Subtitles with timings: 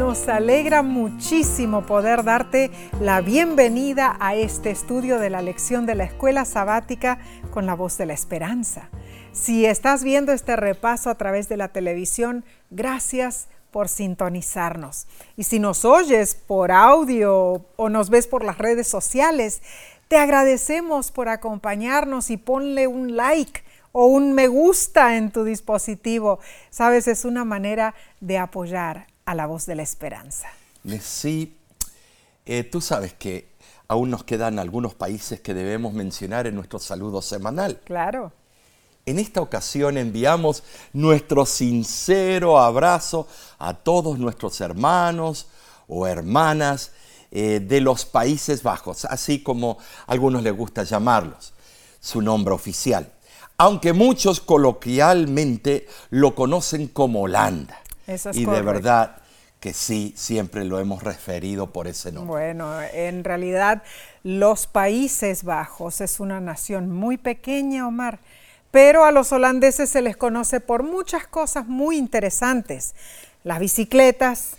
[0.00, 2.70] Nos alegra muchísimo poder darte
[3.02, 7.18] la bienvenida a este estudio de la lección de la escuela sabática
[7.50, 8.88] con la voz de la esperanza.
[9.32, 15.06] Si estás viendo este repaso a través de la televisión, gracias por sintonizarnos.
[15.36, 19.60] Y si nos oyes por audio o nos ves por las redes sociales,
[20.08, 23.62] te agradecemos por acompañarnos y ponle un like
[23.92, 26.38] o un me gusta en tu dispositivo.
[26.70, 30.48] Sabes, es una manera de apoyar a la voz de la esperanza.
[31.00, 31.56] Sí,
[32.44, 33.52] eh, tú sabes que
[33.86, 37.80] aún nos quedan algunos países que debemos mencionar en nuestro saludo semanal.
[37.84, 38.32] Claro.
[39.06, 43.28] En esta ocasión enviamos nuestro sincero abrazo
[43.60, 45.46] a todos nuestros hermanos
[45.86, 46.90] o hermanas
[47.30, 51.52] eh, de los Países Bajos, así como a algunos les gusta llamarlos,
[52.00, 53.12] su nombre oficial,
[53.58, 57.80] aunque muchos coloquialmente lo conocen como Holanda.
[58.08, 59.19] Eso es y de verdad
[59.60, 62.30] que sí, siempre lo hemos referido por ese nombre.
[62.30, 63.82] Bueno, en realidad
[64.24, 68.18] los Países Bajos es una nación muy pequeña, Omar,
[68.70, 72.94] pero a los holandeses se les conoce por muchas cosas muy interesantes.
[73.44, 74.56] Las bicicletas,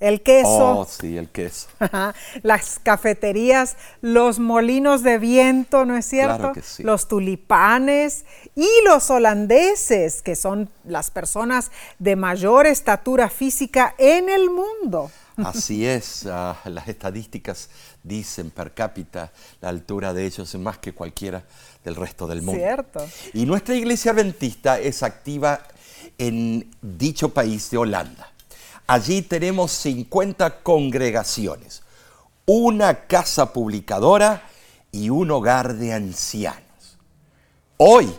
[0.00, 1.68] el queso, Oh, sí, el queso.
[2.42, 6.36] las cafeterías, los molinos de viento, ¿no es cierto?
[6.38, 6.82] Claro que sí.
[6.82, 8.24] Los tulipanes
[8.56, 15.10] y los holandeses, que son las personas de mayor estatura física en el mundo.
[15.36, 17.70] Así es, ah, las estadísticas
[18.02, 21.44] dicen per cápita la altura de ellos es más que cualquiera
[21.84, 22.60] del resto del mundo.
[22.60, 23.06] Cierto.
[23.32, 25.60] Y nuestra iglesia adventista es activa
[26.18, 28.30] en dicho país de Holanda.
[28.90, 31.84] Allí tenemos 50 congregaciones,
[32.44, 34.42] una casa publicadora
[34.90, 36.98] y un hogar de ancianos.
[37.76, 38.12] Hoy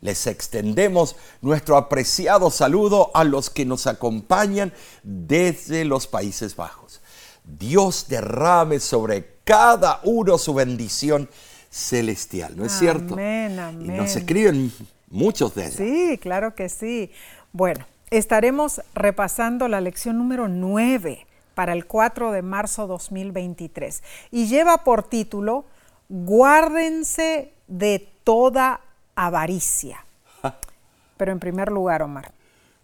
[0.00, 4.72] les extendemos nuestro apreciado saludo a los que nos acompañan
[5.04, 7.00] desde los Países Bajos.
[7.44, 11.30] Dios derrame sobre cada uno su bendición
[11.70, 13.14] celestial, ¿no es cierto?
[13.14, 14.18] Amén, Y nos amén.
[14.18, 14.72] escriben
[15.08, 15.76] muchos de ellos.
[15.76, 17.12] Sí, claro que sí.
[17.52, 17.86] Bueno,
[18.16, 25.02] estaremos repasando la lección número 9 para el 4 de marzo 2023 y lleva por
[25.02, 25.64] título
[26.08, 28.80] Guárdense de toda
[29.14, 30.04] avaricia.
[31.16, 32.32] Pero en primer lugar, Omar,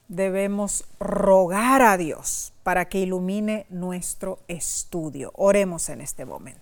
[0.09, 5.32] debemos rogar a Dios para que ilumine nuestro estudio.
[5.34, 6.62] Oremos en este momento.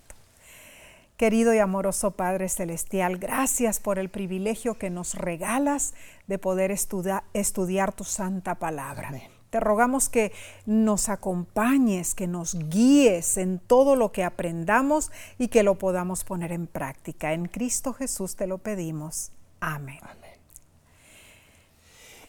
[1.21, 5.93] Querido y amoroso Padre Celestial, gracias por el privilegio que nos regalas
[6.25, 9.09] de poder estudia- estudiar tu santa palabra.
[9.09, 9.29] Amén.
[9.51, 10.31] Te rogamos que
[10.65, 16.51] nos acompañes, que nos guíes en todo lo que aprendamos y que lo podamos poner
[16.51, 17.33] en práctica.
[17.33, 19.29] En Cristo Jesús te lo pedimos.
[19.59, 19.99] Amén.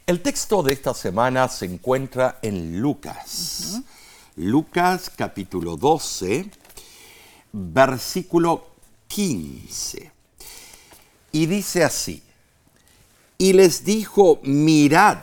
[0.06, 3.80] El texto de esta semana se encuentra en Lucas.
[4.36, 6.50] Lucas capítulo 12,
[7.54, 8.71] versículo
[9.12, 10.10] 15.
[11.32, 12.22] Y dice así,
[13.36, 15.18] y les dijo, mirad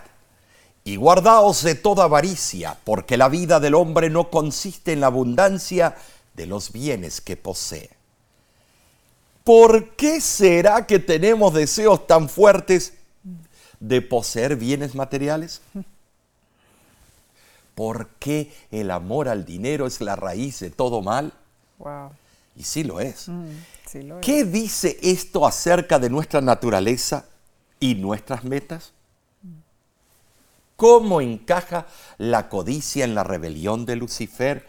[0.83, 5.95] y guardaos de toda avaricia, porque la vida del hombre no consiste en la abundancia
[6.35, 7.89] de los bienes que posee.
[9.43, 12.93] ¿Por qué será que tenemos deseos tan fuertes
[13.79, 15.61] de poseer bienes materiales?
[17.73, 21.33] ¿Por qué el amor al dinero es la raíz de todo mal?
[21.79, 22.11] Wow.
[22.59, 23.31] Y sí lo es.
[23.87, 24.25] Sí lo es.
[24.25, 27.25] ¿Qué dice esto acerca de nuestra naturaleza
[27.79, 28.91] y nuestras metas?
[30.75, 31.87] ¿Cómo encaja
[32.17, 34.67] la codicia en la rebelión de Lucifer?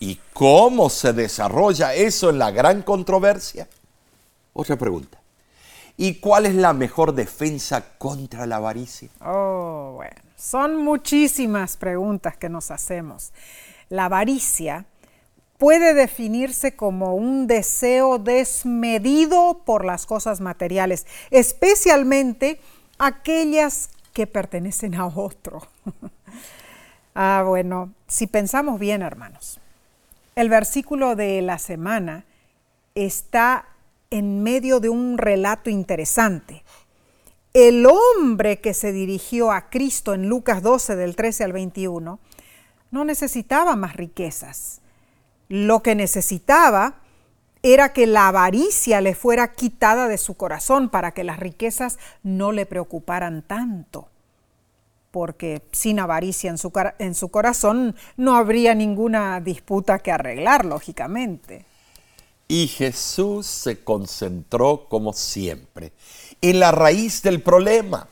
[0.00, 3.66] ¿Y cómo se desarrolla eso en la gran controversia?
[4.52, 5.18] Otra pregunta.
[5.96, 9.08] ¿Y cuál es la mejor defensa contra la avaricia?
[9.24, 13.32] Oh, bueno, son muchísimas preguntas que nos hacemos.
[13.88, 14.84] La avaricia
[15.60, 22.58] puede definirse como un deseo desmedido por las cosas materiales, especialmente
[22.98, 25.68] aquellas que pertenecen a otro.
[27.14, 29.60] ah, bueno, si pensamos bien, hermanos,
[30.34, 32.24] el versículo de la semana
[32.94, 33.66] está
[34.08, 36.64] en medio de un relato interesante.
[37.52, 42.18] El hombre que se dirigió a Cristo en Lucas 12 del 13 al 21
[42.92, 44.80] no necesitaba más riquezas.
[45.50, 46.94] Lo que necesitaba
[47.64, 52.52] era que la avaricia le fuera quitada de su corazón para que las riquezas no
[52.52, 54.08] le preocuparan tanto.
[55.10, 61.64] Porque sin avaricia en su, en su corazón no habría ninguna disputa que arreglar, lógicamente.
[62.46, 65.90] Y Jesús se concentró, como siempre,
[66.40, 68.06] en la raíz del problema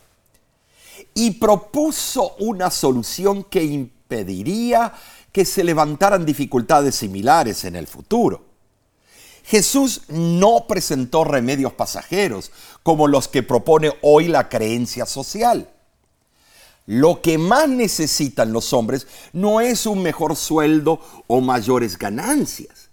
[1.15, 4.93] y propuso una solución que impediría
[5.33, 8.47] que se levantaran dificultades similares en el futuro.
[9.45, 12.51] Jesús no presentó remedios pasajeros
[12.83, 15.71] como los que propone hoy la creencia social.
[16.85, 22.91] Lo que más necesitan los hombres no es un mejor sueldo o mayores ganancias.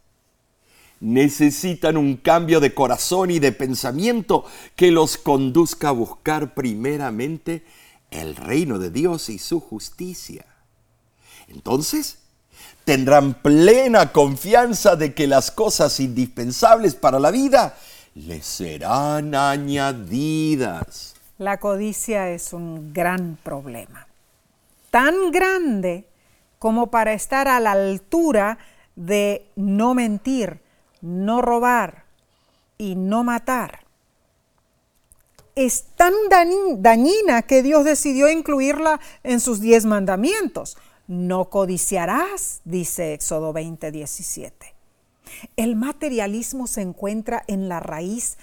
[0.99, 4.45] Necesitan un cambio de corazón y de pensamiento
[4.75, 7.65] que los conduzca a buscar primeramente
[8.11, 10.45] el reino de Dios y su justicia.
[11.47, 12.19] Entonces,
[12.83, 17.75] tendrán plena confianza de que las cosas indispensables para la vida
[18.13, 21.15] les serán añadidas.
[21.37, 24.07] La codicia es un gran problema,
[24.89, 26.05] tan grande
[26.59, 28.57] como para estar a la altura
[28.95, 30.61] de no mentir,
[31.01, 32.05] no robar
[32.77, 33.81] y no matar.
[35.55, 36.13] Es tan
[36.77, 40.77] dañina que Dios decidió incluirla en sus diez mandamientos.
[41.07, 44.73] No codiciarás, dice Éxodo 20, 17.
[45.55, 48.37] El materialismo se encuentra en la raíz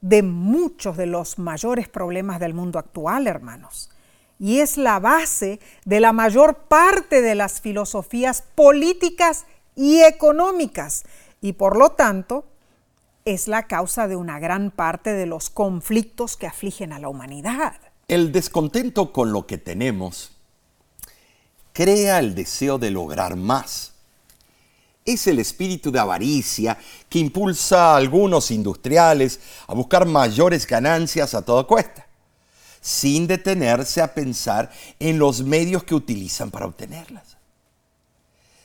[0.00, 3.90] de muchos de los mayores problemas del mundo actual, hermanos.
[4.38, 11.04] Y es la base de la mayor parte de las filosofías políticas y económicas.
[11.40, 12.44] Y por lo tanto,
[13.24, 17.74] es la causa de una gran parte de los conflictos que afligen a la humanidad.
[18.06, 20.37] El descontento con lo que tenemos
[21.78, 23.92] crea el deseo de lograr más
[25.04, 26.76] es el espíritu de avaricia
[27.08, 29.38] que impulsa a algunos industriales
[29.68, 32.04] a buscar mayores ganancias a toda cuesta,
[32.80, 37.36] sin detenerse a pensar en los medios que utilizan para obtenerlas.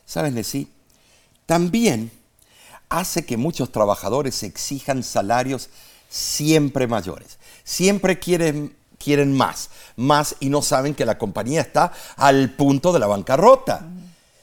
[0.07, 0.67] ¿Saben sí?
[1.45, 2.09] También
[2.89, 5.69] hace que muchos trabajadores exijan salarios
[6.09, 7.37] siempre mayores.
[7.63, 12.99] Siempre quieren, quieren más, más y no saben que la compañía está al punto de
[12.99, 13.87] la bancarrota.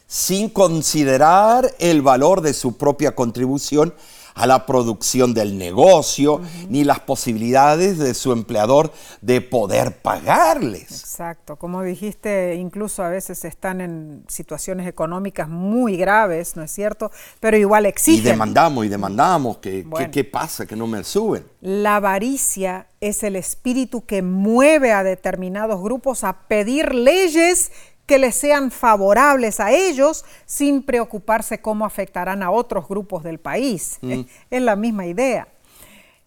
[0.07, 3.95] Sin considerar el valor de su propia contribución
[4.35, 10.91] a la producción del negocio, ni las posibilidades de su empleador de poder pagarles.
[10.91, 17.11] Exacto, como dijiste, incluso a veces están en situaciones económicas muy graves, ¿no es cierto?
[17.41, 18.21] Pero igual exigen.
[18.21, 20.67] Y demandamos y demandamos, ¿qué, ¿qué pasa?
[20.67, 21.44] Que no me suben.
[21.61, 27.73] La avaricia es el espíritu que mueve a determinados grupos a pedir leyes
[28.11, 33.99] que les sean favorables a ellos sin preocuparse cómo afectarán a otros grupos del país.
[34.01, 34.23] Mm.
[34.51, 35.47] Es la misma idea.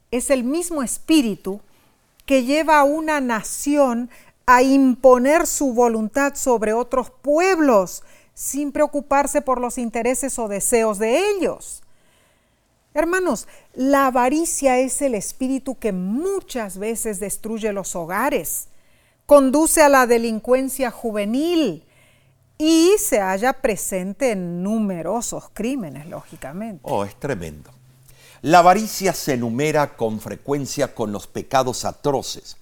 [0.10, 1.60] Es el mismo espíritu
[2.26, 4.10] que lleva a una nación
[4.46, 8.04] a imponer su voluntad sobre otros pueblos
[8.34, 11.84] sin preocuparse por los intereses o deseos de ellos.
[12.94, 18.70] Hermanos, la avaricia es el espíritu que muchas veces destruye los hogares
[19.25, 21.86] conduce a la delincuencia juvenil
[22.58, 26.81] y se halla presente en numerosos crímenes, lógicamente.
[26.84, 27.72] Oh, es tremendo.
[28.42, 32.58] La avaricia se enumera con frecuencia con los pecados atroces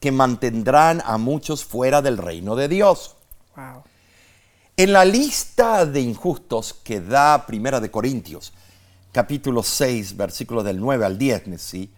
[0.00, 3.16] que mantendrán a muchos fuera del reino de Dios.
[4.76, 8.52] En la lista de injustos que da Primera de Corintios,
[9.10, 11.90] capítulo 6, versículos del 9 al 10, ¿sí?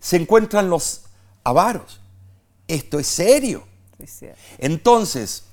[0.00, 1.02] se encuentran los
[1.44, 2.00] avaros,
[2.72, 3.64] esto es serio.
[4.58, 5.44] Entonces,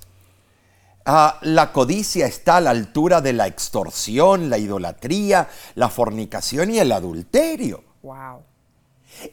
[1.04, 6.78] ah, la codicia está a la altura de la extorsión, la idolatría, la fornicación y
[6.78, 7.84] el adulterio.
[8.02, 8.42] Wow.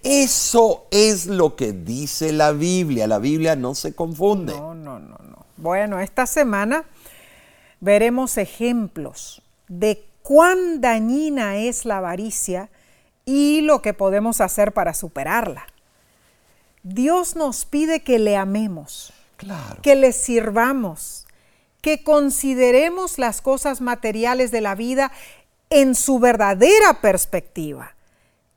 [0.04, 3.08] Eso es lo que dice la Biblia.
[3.08, 4.54] La Biblia no se confunde.
[4.54, 5.46] No, no, no, no.
[5.56, 6.84] Bueno, esta semana
[7.80, 12.70] veremos ejemplos de cuán dañina es la avaricia
[13.26, 15.68] y lo que podemos hacer para superarla.
[16.90, 19.14] Dios nos pide que le amemos,
[19.82, 21.26] que le sirvamos,
[21.82, 25.12] que consideremos las cosas materiales de la vida
[25.70, 27.96] en su verdadera perspectiva,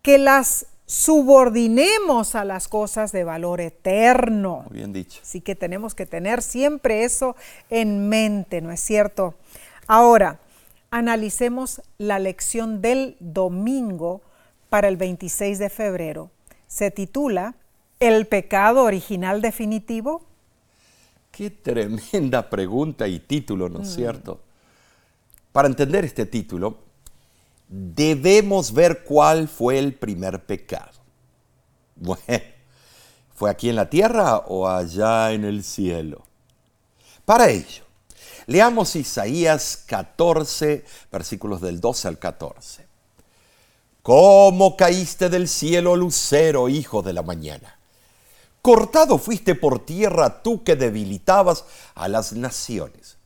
[0.03, 4.65] que las subordinemos a las cosas de valor eterno.
[4.71, 5.21] bien dicho.
[5.23, 7.35] Así que tenemos que tener siempre eso
[7.69, 9.35] en mente, ¿no es cierto?
[9.89, 10.39] Ahora,
[10.91, 14.21] analicemos la lección del domingo
[14.69, 16.31] para el 26 de febrero.
[16.69, 17.55] Se titula
[18.01, 20.23] el pecado original definitivo?
[21.31, 23.95] Qué tremenda pregunta y título, ¿no es mm.
[23.95, 24.41] cierto?
[25.53, 26.79] Para entender este título,
[27.69, 30.93] debemos ver cuál fue el primer pecado.
[32.03, 32.43] Bueno,
[33.35, 36.25] ¿fue aquí en la tierra o allá en el cielo?
[37.27, 37.85] Para ello,
[38.47, 42.87] leamos Isaías 14, versículos del 12 al 14.
[44.03, 47.80] ¿Cómo caíste del cielo, lucero, hijo de la mañana?
[48.63, 51.65] Cortado fuiste por tierra tú que debilitabas
[51.95, 53.17] a las naciones.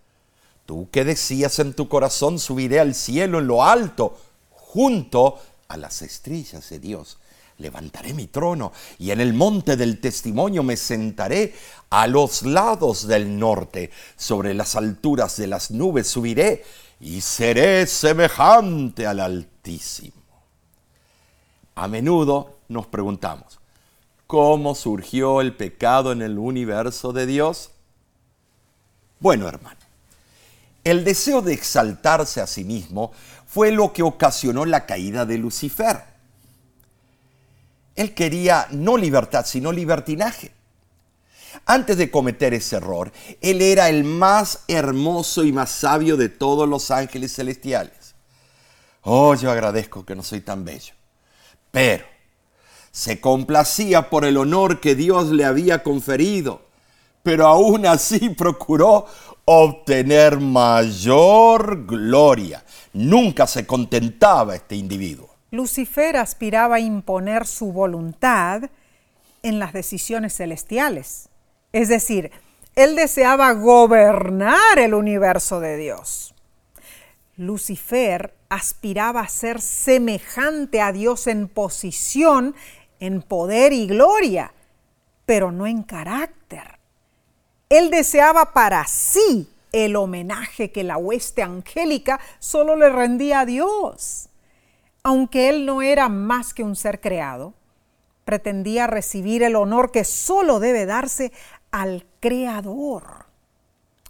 [0.66, 4.16] Tú que decías en tu corazón, subiré al cielo en lo alto,
[4.50, 5.38] junto
[5.68, 7.18] a las estrellas de Dios.
[7.58, 11.54] Levantaré mi trono y en el monte del testimonio me sentaré
[11.90, 13.90] a los lados del norte.
[14.16, 16.64] Sobre las alturas de las nubes subiré
[17.00, 20.22] y seré semejante al Altísimo.
[21.76, 23.60] A menudo nos preguntamos,
[24.26, 27.70] ¿cómo surgió el pecado en el universo de Dios?
[29.20, 29.80] Bueno, hermano,
[30.84, 33.12] el deseo de exaltarse a sí mismo
[33.46, 36.02] fue lo que ocasionó la caída de Lucifer.
[37.96, 40.52] Él quería no libertad, sino libertinaje.
[41.66, 46.68] Antes de cometer ese error, él era el más hermoso y más sabio de todos
[46.68, 48.14] los ángeles celestiales.
[49.02, 50.94] Oh, yo agradezco que no soy tan bello.
[51.70, 52.04] Pero
[52.94, 56.62] se complacía por el honor que Dios le había conferido,
[57.24, 59.06] pero aún así procuró
[59.44, 62.64] obtener mayor gloria.
[62.92, 65.28] Nunca se contentaba este individuo.
[65.50, 68.70] Lucifer aspiraba a imponer su voluntad
[69.42, 71.30] en las decisiones celestiales.
[71.72, 72.30] Es decir,
[72.76, 76.32] él deseaba gobernar el universo de Dios.
[77.36, 82.54] Lucifer aspiraba a ser semejante a Dios en posición,
[83.06, 84.52] en poder y gloria,
[85.26, 86.78] pero no en carácter.
[87.68, 94.28] Él deseaba para sí el homenaje que la hueste angélica solo le rendía a Dios.
[95.02, 97.54] Aunque él no era más que un ser creado,
[98.24, 101.32] pretendía recibir el honor que solo debe darse
[101.70, 103.26] al Creador.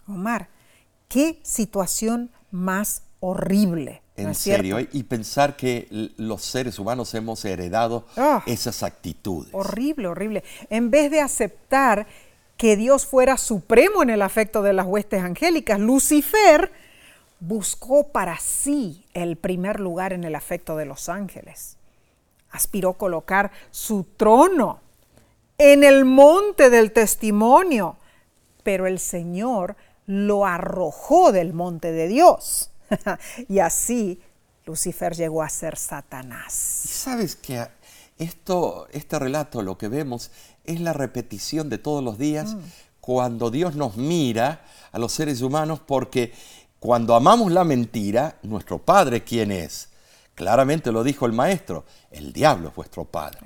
[0.07, 0.49] Omar,
[1.09, 4.04] qué situación más horrible.
[4.17, 8.43] En serio, y pensar que los seres humanos hemos heredado ah.
[8.47, 9.53] esas actitudes.
[9.53, 10.45] Horrible, horrible.
[10.71, 12.07] En vez de aceptar
[12.57, 15.81] que Dios fuera supremo en el afecto de las huestes angélicas.
[15.81, 16.71] Lucifer
[17.41, 21.77] buscó para sí el primer lugar en el afecto de los ángeles.
[22.51, 24.81] Aspiró colocar su trono
[25.59, 27.97] en el monte del testimonio,
[28.63, 32.71] pero el Señor lo arrojó del monte de Dios.
[33.49, 34.21] y así
[34.67, 36.83] Lucifer llegó a ser Satanás.
[36.85, 37.67] ¿Y sabes que
[38.19, 40.31] esto, este relato, lo que vemos,
[40.65, 42.61] es la repetición de todos los días mm.
[43.01, 46.33] cuando Dios nos mira a los seres humanos porque
[46.79, 49.89] cuando amamos la mentira, nuestro Padre, ¿quién es?
[50.35, 53.39] Claramente lo dijo el Maestro, el diablo es vuestro Padre.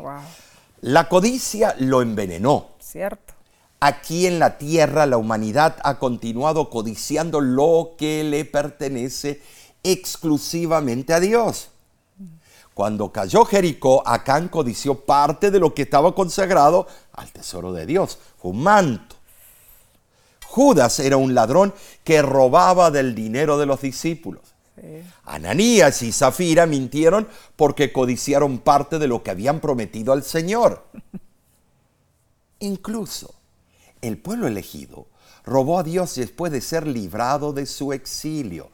[0.80, 2.70] La codicia lo envenenó.
[2.80, 3.34] Cierto.
[3.80, 9.40] Aquí en la tierra la humanidad ha continuado codiciando lo que le pertenece
[9.84, 11.70] exclusivamente a Dios.
[12.74, 18.18] Cuando cayó Jericó, Acán codició parte de lo que estaba consagrado al tesoro de Dios,
[18.42, 19.16] un manto.
[20.46, 24.42] Judas era un ladrón que robaba del dinero de los discípulos.
[25.24, 30.84] Ananías y Zafira mintieron porque codiciaron parte de lo que habían prometido al Señor.
[32.60, 33.37] Incluso
[34.02, 35.06] el pueblo elegido
[35.48, 38.68] robó a Dios después de ser librado de su exilio.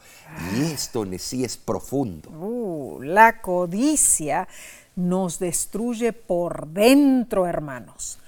[0.54, 0.70] Y ah.
[0.72, 2.30] esto en sí es profundo.
[2.30, 4.48] Uh, la codicia
[4.96, 8.18] nos destruye por dentro, hermanos.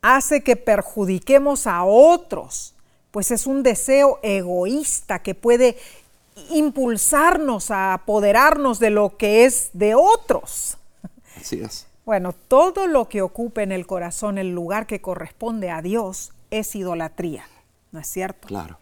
[0.00, 2.74] Hace que perjudiquemos a otros,
[3.10, 5.76] pues es un deseo egoísta que puede
[6.50, 10.78] impulsarnos a apoderarnos de lo que es de otros.
[11.38, 11.86] Así es.
[12.04, 16.76] Bueno, todo lo que ocupe en el corazón el lugar que corresponde a Dios es
[16.76, 17.44] idolatría.
[17.92, 18.48] ¿no es cierto?
[18.48, 18.78] Claro.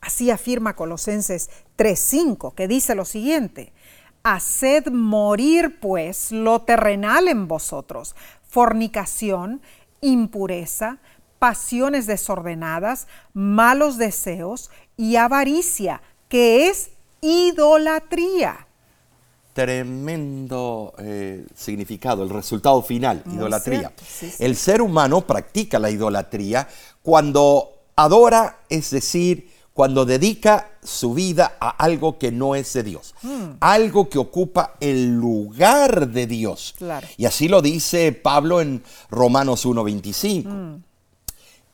[0.00, 3.72] Así afirma Colosenses 3:5, que dice lo siguiente:
[4.22, 8.14] Haced morir pues lo terrenal en vosotros,
[8.48, 9.60] fornicación,
[10.00, 10.98] impureza,
[11.38, 18.66] pasiones desordenadas, malos deseos y avaricia, que es idolatría.
[19.52, 23.92] Tremendo eh, significado, el resultado final, idolatría.
[24.38, 26.68] El ser humano practica la idolatría
[27.02, 33.14] cuando adora, es decir, cuando dedica su vida a algo que no es de Dios,
[33.22, 33.52] hmm.
[33.60, 36.74] algo que ocupa el lugar de Dios.
[37.16, 40.44] Y así lo dice Pablo en Romanos 1.25.
[40.44, 40.82] Hmm.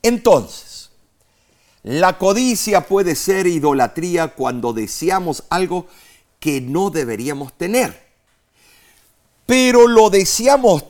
[0.02, 0.90] Entonces,
[1.82, 6.05] la codicia puede ser idolatría cuando deseamos algo que
[6.60, 8.06] no deberíamos tener,
[9.46, 10.84] pero lo deseamos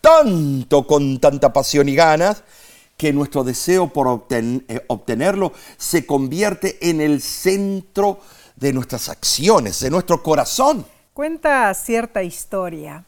[0.00, 2.42] tanto con tanta pasión y ganas
[2.96, 8.20] que nuestro deseo por eh, obtenerlo se convierte en el centro
[8.56, 10.86] de nuestras acciones, de nuestro corazón.
[11.12, 13.04] Cuenta cierta historia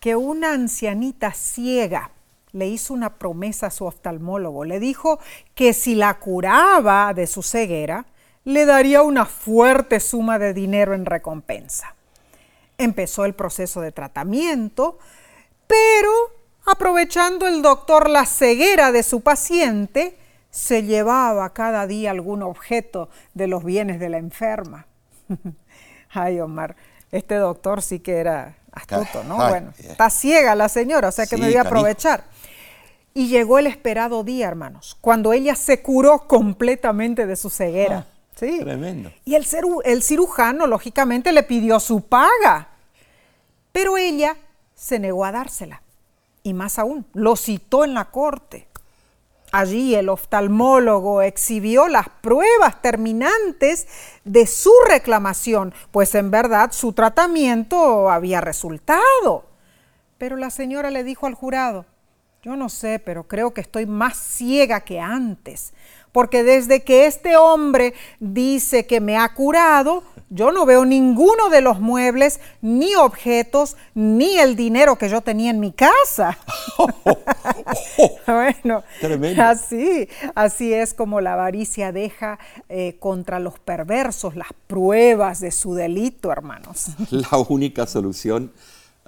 [0.00, 2.10] que una ancianita ciega
[2.52, 4.64] le hizo una promesa a su oftalmólogo.
[4.64, 5.18] Le dijo
[5.54, 8.06] que si la curaba de su ceguera,
[8.44, 11.94] le daría una fuerte suma de dinero en recompensa.
[12.78, 14.98] Empezó el proceso de tratamiento,
[15.66, 16.12] pero
[16.66, 20.16] aprovechando el doctor la ceguera de su paciente,
[20.50, 24.86] se llevaba cada día algún objeto de los bienes de la enferma.
[26.10, 26.76] Ay, Omar,
[27.12, 29.36] este doctor sí que era astuto, ¿no?
[29.36, 32.24] bueno, está ciega la señora, o sea que me voy a aprovechar.
[33.14, 38.06] Y llegó el esperado día, hermanos, cuando ella se curó completamente de su ceguera.
[38.08, 38.17] Ah.
[38.38, 38.60] Sí.
[38.60, 39.10] Tremendo.
[39.24, 39.46] Y el,
[39.84, 42.68] el cirujano, lógicamente, le pidió su paga.
[43.72, 44.36] Pero ella
[44.74, 45.82] se negó a dársela.
[46.42, 48.68] Y más aún, lo citó en la corte.
[49.50, 53.88] Allí el oftalmólogo exhibió las pruebas terminantes
[54.24, 59.46] de su reclamación, pues en verdad su tratamiento había resultado.
[60.18, 61.86] Pero la señora le dijo al jurado,
[62.42, 65.72] yo no sé, pero creo que estoy más ciega que antes,
[66.12, 71.60] porque desde que este hombre dice que me ha curado, yo no veo ninguno de
[71.60, 76.38] los muebles, ni objetos, ni el dinero que yo tenía en mi casa.
[78.26, 78.82] bueno,
[79.38, 82.38] así, así es como la avaricia deja
[82.68, 86.88] eh, contra los perversos las pruebas de su delito, hermanos.
[87.10, 88.52] La única solución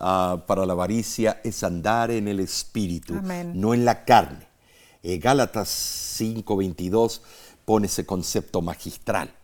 [0.03, 3.21] Ah, para la avaricia es andar en el espíritu,
[3.53, 4.50] no en la carne.
[5.03, 7.23] Eh, Gálatas 5:22
[7.65, 9.35] pone ese concepto magistral.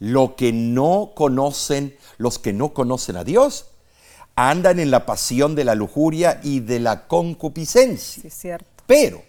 [0.00, 3.66] Lo que no conocen, los que no conocen a Dios,
[4.36, 8.30] andan en la pasión de la lujuria y de la concupiscencia.
[8.30, 8.66] cierto.
[8.86, 9.22] Pero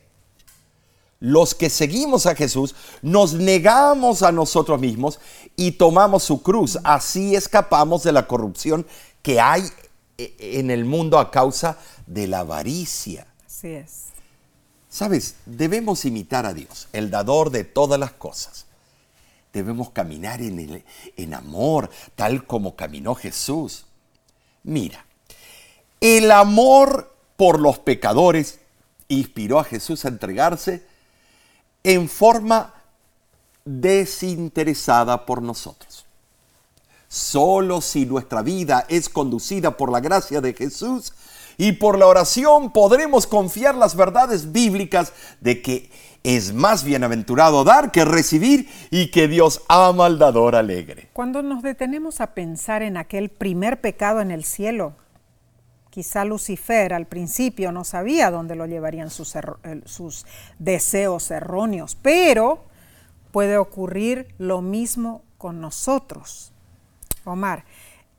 [1.20, 5.20] los que seguimos a Jesús nos negamos a nosotros mismos
[5.56, 6.78] y tomamos su cruz.
[6.84, 8.86] Así escapamos de la corrupción
[9.22, 9.64] que hay
[10.18, 13.28] e, en el mundo a causa de la avaricia.
[13.46, 14.09] Así es.
[15.00, 18.66] Sabes, debemos imitar a Dios, el dador de todas las cosas.
[19.54, 23.86] Debemos caminar en, amor, tal como caminó Jesús.
[24.62, 25.06] Mira,
[26.02, 28.60] el amor por los pecadores
[29.08, 30.84] inspiró a Jesús a entregarse
[31.84, 32.74] en forma
[33.64, 36.06] desinteresada por nosotros.
[37.08, 41.14] Solo si nuestra vida es conducida por la gracia de Jesús
[41.60, 45.92] y por la oración podremos confiar las verdades bíblicas de que
[46.24, 51.10] es más bienaventurado dar que recibir y que Dios ama al dador alegre.
[51.12, 54.96] Cuando nos detenemos a pensar en aquel primer pecado en el cielo,
[55.90, 59.34] quizá Lucifer al principio no sabía dónde lo llevarían sus,
[59.84, 60.26] sus
[60.60, 62.64] deseos erróneos, pero
[63.32, 66.54] puede ocurrir lo mismo con nosotros.
[67.26, 67.66] Omar,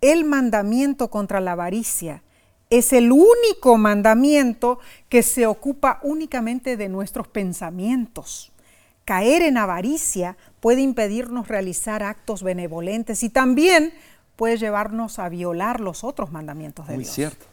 [0.02, 2.22] el mandamiento contra la avaricia
[2.70, 4.78] es el único mandamiento
[5.08, 8.52] que se ocupa únicamente de nuestros pensamientos.
[9.04, 13.92] Caer en avaricia puede impedirnos realizar actos benevolentes y también
[14.36, 17.14] puede llevarnos a violar los otros mandamientos de Muy Dios.
[17.14, 17.46] cierto.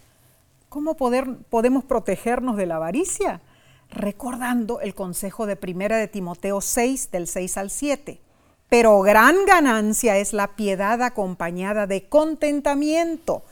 [0.69, 3.41] ¿Cómo poder, podemos protegernos de la avaricia?
[3.89, 8.21] Recordando el consejo de Primera de Timoteo 6, del 6 al 7
[8.69, 13.43] pero gran ganancia es la piedad acompañada de contentamiento,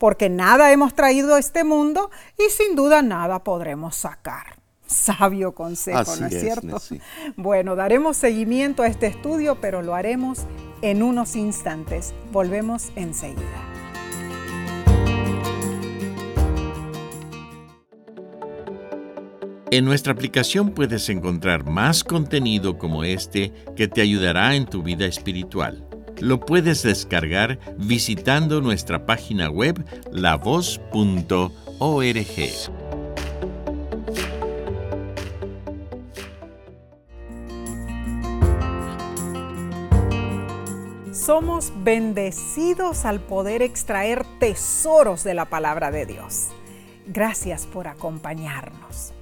[0.00, 4.58] porque nada hemos traído a este mundo y sin duda nada podremos sacar.
[4.86, 6.78] Sabio consejo, ¿no es, cierto?
[7.36, 10.46] Bueno, daremos seguimiento a este estudio, pero lo haremos
[10.80, 12.14] en unos instantes.
[12.32, 13.44] Volvemos enseguida.
[19.70, 25.04] En nuestra aplicación puedes encontrar más contenido como este que te ayudará en tu vida
[25.04, 25.89] espiritual.
[26.20, 31.50] Lo puedes descargar visitando nuestra página web lavoz.org.
[41.12, 46.48] Somos bendecidos al poder extraer tesoros de la palabra de Dios.
[47.06, 49.14] Gracias por acompañarnos.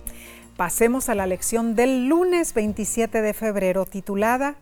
[0.56, 4.56] Pasemos a la lección del lunes 27 de febrero titulada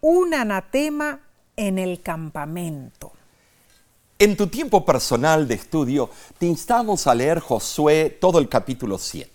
[0.00, 1.25] Un anatema
[1.56, 3.12] en el campamento.
[4.18, 9.30] En tu tiempo personal de estudio, te instamos a leer Josué todo el capítulo 7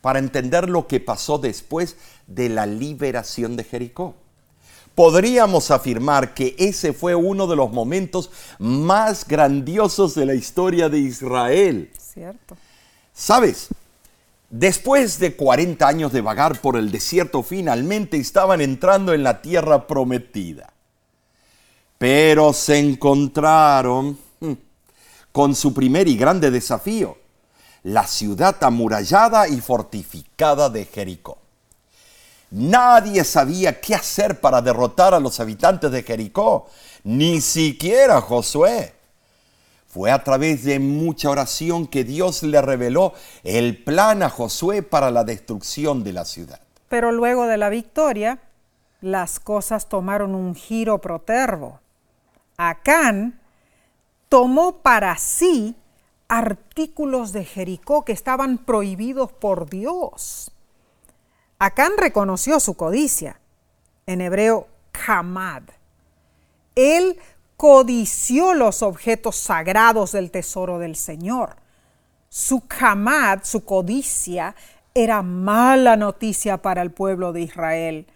[0.00, 1.96] para entender lo que pasó después
[2.26, 4.14] de la liberación de Jericó.
[4.94, 10.98] Podríamos afirmar que ese fue uno de los momentos más grandiosos de la historia de
[10.98, 11.90] Israel.
[11.98, 12.56] Cierto.
[13.12, 13.68] ¿Sabes?
[14.48, 19.86] Después de 40 años de vagar por el desierto, finalmente estaban entrando en la tierra
[19.86, 20.72] prometida.
[21.98, 24.52] Pero se encontraron hmm,
[25.32, 27.16] con su primer y grande desafío,
[27.82, 31.38] la ciudad amurallada y fortificada de Jericó.
[32.50, 36.68] Nadie sabía qué hacer para derrotar a los habitantes de Jericó,
[37.02, 38.94] ni siquiera Josué.
[39.88, 45.10] Fue a través de mucha oración que Dios le reveló el plan a Josué para
[45.10, 46.60] la destrucción de la ciudad.
[46.88, 48.38] Pero luego de la victoria,
[49.00, 51.80] las cosas tomaron un giro protervo.
[52.56, 53.40] Acán
[54.28, 55.76] tomó para sí
[56.28, 60.50] artículos de Jericó que estaban prohibidos por Dios.
[61.58, 63.40] Acán reconoció su codicia,
[64.06, 65.62] en hebreo kamad.
[66.74, 67.18] Él
[67.56, 71.56] codició los objetos sagrados del tesoro del Señor.
[72.28, 74.54] Su kamad, su codicia,
[74.94, 78.06] era mala noticia para el pueblo de Israel.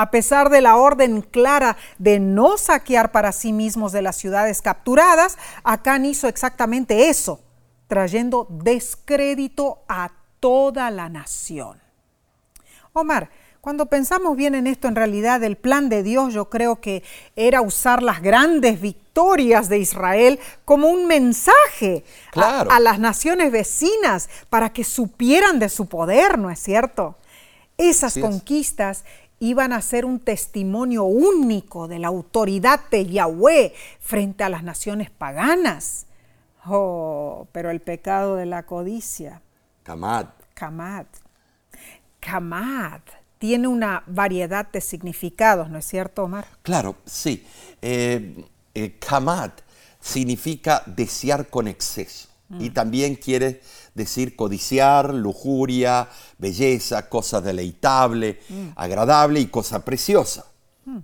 [0.00, 4.62] A pesar de la orden clara de no saquear para sí mismos de las ciudades
[4.62, 7.40] capturadas, Acán hizo exactamente eso,
[7.88, 11.80] trayendo descrédito a toda la nación.
[12.92, 13.28] Omar,
[13.60, 17.02] cuando pensamos bien en esto, en realidad el plan de Dios yo creo que
[17.34, 22.04] era usar las grandes victorias de Israel como un mensaje
[22.36, 27.16] a, las naciones vecinas para que supieran de su poder, ¿no es cierto?
[27.76, 29.04] Esas conquistas
[29.40, 35.10] iban a ser un testimonio único de la autoridad de Yahweh frente a las naciones
[35.10, 36.06] paganas.
[36.66, 39.42] Oh, pero el pecado de la codicia.
[39.82, 40.26] Kamad.
[40.54, 41.06] Kamad.
[42.20, 43.00] Kamad
[43.38, 46.46] tiene una variedad de significados, ¿no es cierto, Omar?
[46.62, 47.46] Claro, sí.
[47.80, 49.52] Eh, eh, kamad
[50.00, 52.72] significa desear con exceso y mm.
[52.72, 53.60] también quiere
[53.98, 56.08] decir codiciar, lujuria,
[56.38, 58.68] belleza, cosa deleitable, mm.
[58.76, 60.46] agradable y cosa preciosa.
[60.86, 60.98] Mm.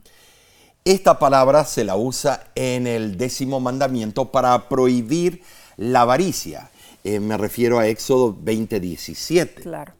[0.86, 5.42] Esta palabra se la usa en el décimo mandamiento para prohibir
[5.76, 6.70] la avaricia.
[7.04, 9.62] Eh, me refiero a Éxodo 20:17.
[9.62, 9.92] Claro.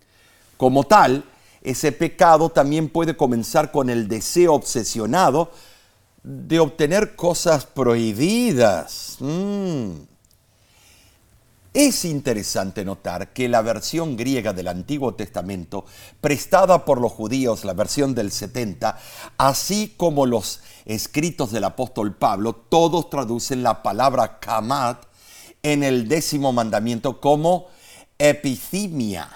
[0.57, 1.25] Como tal,
[1.63, 5.51] ese pecado también puede comenzar con el deseo obsesionado
[6.23, 9.17] de obtener cosas prohibidas.
[9.21, 10.14] Mm.
[11.75, 15.85] Es interesante notar que la versión griega del Antiguo Testamento,
[16.21, 18.97] prestada por los judíos, la versión del 70,
[19.39, 25.05] así como los escritos del apóstol Pablo, todos traducen la palabra kamat
[25.65, 27.67] en el décimo mandamiento como
[28.19, 29.29] epithimia,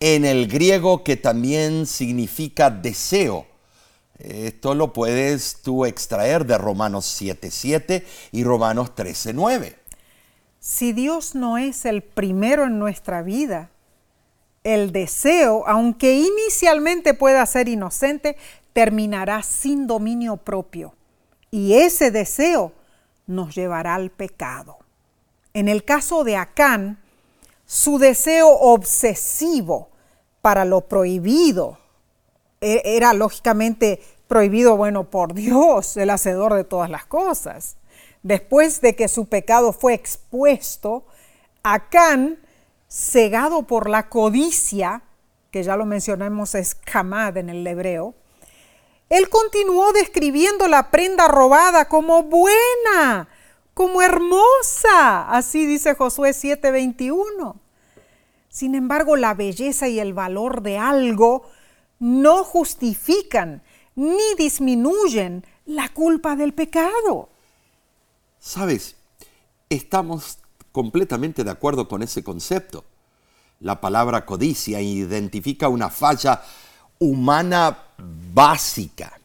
[0.00, 3.46] en el griego que también significa deseo.
[4.18, 9.79] Esto lo puedes tú extraer de Romanos 7.7 y Romanos 13.9
[10.60, 13.70] si Dios no es el primero en nuestra vida,
[14.62, 18.36] el deseo, aunque inicialmente pueda ser inocente,
[18.74, 20.94] terminará sin dominio propio.
[21.50, 22.72] Y ese deseo
[23.26, 24.76] nos llevará al pecado.
[25.54, 26.98] En el caso de Acán,
[27.64, 29.88] su deseo obsesivo
[30.42, 31.78] para lo prohibido
[32.60, 37.76] e-, era lógicamente prohibido, bueno, por Dios, el hacedor de todas las cosas
[38.22, 41.04] después de que su pecado fue expuesto,
[41.62, 42.38] Acán,
[42.88, 45.02] cegado por la codicia,
[45.50, 48.14] que ya lo mencionamos es kamad en el hebreo,
[49.10, 53.28] él continuó describiendo la prenda robada como buena,
[53.74, 57.56] como hermosa, así dice Josué 7:21.
[58.48, 61.42] Sin embargo, la belleza y el valor de algo
[61.98, 63.62] no justifican
[63.96, 67.29] ni disminuyen la culpa del pecado.
[68.40, 68.96] Sabes,
[69.68, 70.38] estamos
[70.72, 72.84] completamente de acuerdo con ese concepto.
[73.60, 76.42] La palabra codicia identifica una falla
[76.98, 77.76] humana
[78.32, 79.20] básica.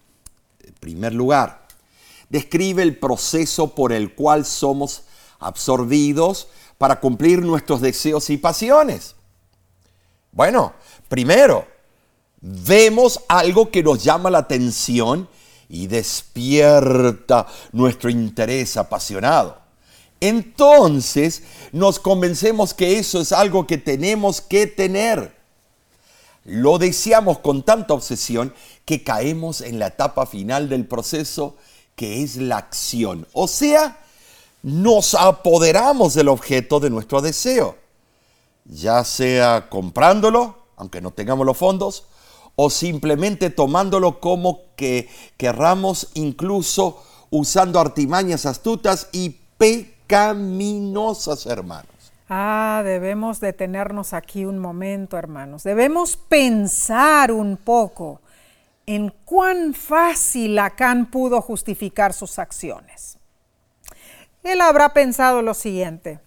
[0.62, 1.66] En primer lugar,
[2.30, 5.04] describe el proceso por el cual somos
[5.40, 9.16] absorbidos para cumplir nuestros deseos y pasiones.
[10.34, 10.74] Bueno,
[11.08, 11.66] primero,
[12.42, 15.30] vemos algo que nos llama la atención
[15.70, 19.58] y despierta nuestro interés apasionado.
[20.20, 25.36] Entonces nos convencemos que eso es algo que tenemos que tener.
[26.46, 28.54] Lo deseamos con tanta obsesión
[28.86, 31.56] que caemos en la etapa final del proceso
[31.96, 33.28] que es la acción.
[33.34, 34.00] O sea,
[34.62, 37.78] nos apoderamos del objeto de nuestro deseo,
[38.66, 42.06] ya sea comprándolo, aunque no tengamos los fondos,
[42.56, 51.90] o simplemente tomándolo como que querramos, incluso usando artimañas astutas y pecaminosas, hermanos.
[52.30, 55.64] Ah, debemos detenernos aquí un momento, hermanos.
[55.64, 58.22] Debemos pensar un poco
[58.86, 63.18] en cuán fácil Acán pudo justificar sus acciones.
[64.44, 66.20] Él habrá pensado lo siguiente,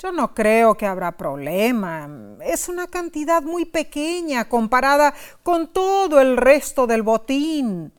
[0.00, 2.08] Yo no creo que habrá problema.
[2.44, 7.92] Es una cantidad muy pequeña comparada con todo el resto del botín.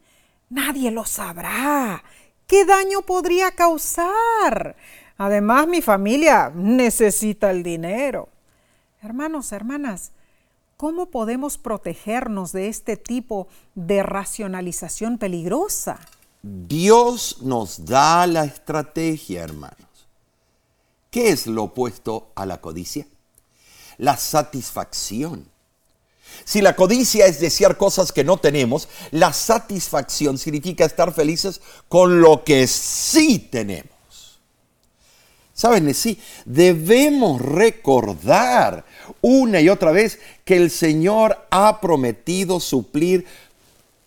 [0.49, 2.01] Nadie lo sabrá.
[2.47, 4.77] ¿Qué daño podría causar?
[5.17, 8.29] Además, mi familia necesita el dinero.
[9.01, 10.13] Hermanos, hermanas,
[10.77, 15.99] ¿cómo podemos protegernos de este tipo de racionalización peligrosa?
[16.41, 19.88] Dios nos da la estrategia, hermanos.
[21.09, 23.07] ¿Qué es lo opuesto a la codicia?
[23.97, 25.49] La satisfacción.
[26.45, 32.21] Si la codicia es desear cosas que no tenemos, la satisfacción significa estar felices con
[32.21, 33.89] lo que sí tenemos.
[35.53, 35.93] ¿Saben?
[35.93, 38.85] Sí, debemos recordar
[39.21, 43.25] una y otra vez que el Señor ha prometido suplir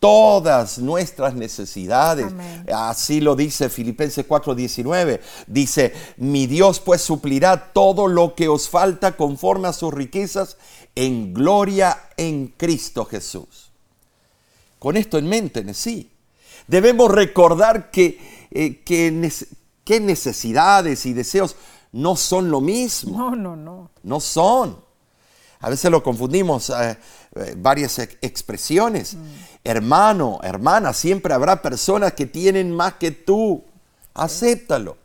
[0.03, 2.27] todas nuestras necesidades.
[2.75, 5.21] Así lo dice Filipenses 4:19.
[5.47, 10.57] Dice, mi Dios pues suplirá todo lo que os falta conforme a sus riquezas
[10.97, 13.71] en gloria en Cristo Jesús.
[14.81, 16.11] Con esto en mente, sí.
[16.67, 21.55] Debemos recordar que, eh, que necesidades y deseos
[21.93, 23.17] no son lo mismo.
[23.17, 23.91] No, no, no.
[24.03, 24.77] No son.
[25.62, 26.99] A veces lo confundimos, eh,
[27.37, 29.15] eh, varias expresiones.
[29.15, 29.19] Mm.
[29.64, 33.64] Hermano, hermana, siempre habrá personas que tienen más que tú.
[34.14, 34.96] Acéptalo.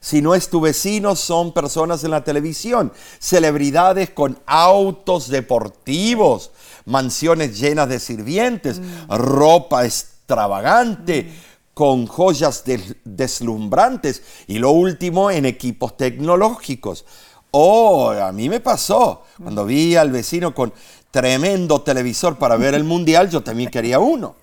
[0.00, 6.50] Si no es tu vecino, son personas en la televisión, celebridades con autos deportivos,
[6.86, 11.32] mansiones llenas de sirvientes, ropa extravagante,
[11.72, 12.64] con joyas
[13.04, 17.04] deslumbrantes y lo último en equipos tecnológicos.
[17.52, 19.22] Oh, a mí me pasó.
[19.40, 20.72] Cuando vi al vecino con
[21.12, 24.34] tremendo televisor para ver el mundial, yo también quería uno.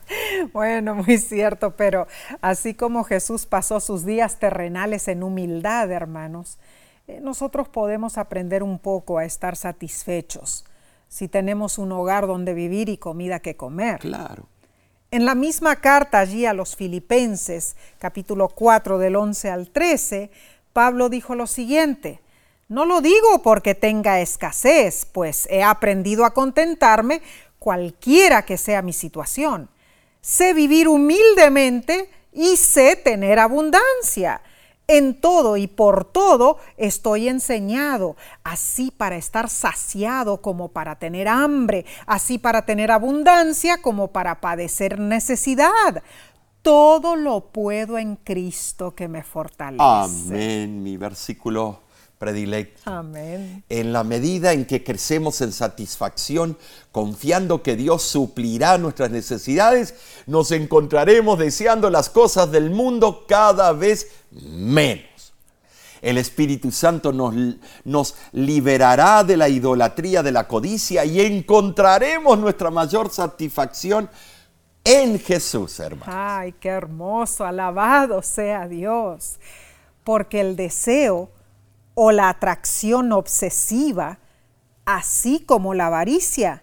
[0.52, 2.08] bueno, muy cierto, pero
[2.40, 6.58] así como Jesús pasó sus días terrenales en humildad, hermanos,
[7.06, 10.64] eh, nosotros podemos aprender un poco a estar satisfechos
[11.08, 14.00] si tenemos un hogar donde vivir y comida que comer.
[14.00, 14.48] Claro.
[15.10, 20.30] En la misma carta allí a los filipenses, capítulo 4 del 11 al 13,
[20.72, 22.20] Pablo dijo lo siguiente,
[22.68, 27.20] no lo digo porque tenga escasez, pues he aprendido a contentarme
[27.58, 29.68] cualquiera que sea mi situación.
[30.20, 34.40] Sé vivir humildemente y sé tener abundancia.
[34.86, 41.86] En todo y por todo estoy enseñado, así para estar saciado como para tener hambre,
[42.06, 46.02] así para tener abundancia como para padecer necesidad.
[46.60, 49.82] Todo lo puedo en Cristo que me fortalece.
[49.82, 51.83] Amén, mi versículo
[52.24, 52.80] predilecto.
[52.90, 53.62] Amén.
[53.68, 56.56] En la medida en que crecemos en satisfacción,
[56.90, 59.94] confiando que Dios suplirá nuestras necesidades,
[60.26, 65.34] nos encontraremos deseando las cosas del mundo cada vez menos.
[66.00, 67.34] El Espíritu Santo nos,
[67.84, 74.08] nos liberará de la idolatría, de la codicia y encontraremos nuestra mayor satisfacción
[74.82, 76.10] en Jesús, hermano.
[76.14, 79.38] Ay, qué hermoso, alabado sea Dios,
[80.04, 81.30] porque el deseo
[81.94, 84.18] o la atracción obsesiva,
[84.84, 86.62] así como la avaricia,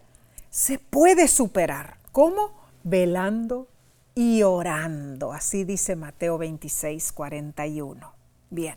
[0.50, 1.98] se puede superar.
[2.12, 2.52] ¿Cómo?
[2.84, 3.68] Velando
[4.16, 5.32] y orando.
[5.34, 8.14] Así dice Mateo 26, 41.
[8.50, 8.76] Bien.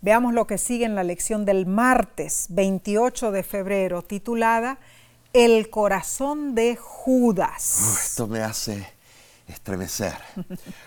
[0.00, 4.78] Veamos lo que sigue en la lección del martes 28 de febrero, titulada
[5.32, 8.04] El corazón de Judas.
[8.06, 8.95] esto me hace
[9.48, 10.14] estremecer.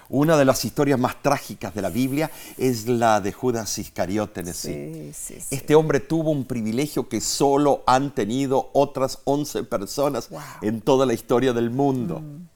[0.10, 4.54] Una de las historias más trágicas de la Biblia es la de Judas Iscariote.
[4.54, 5.12] Sí,
[5.50, 10.30] Este hombre tuvo un privilegio que solo han tenido otras 11 personas
[10.62, 12.20] en toda la historia del mundo.
[12.20, 12.48] Mm.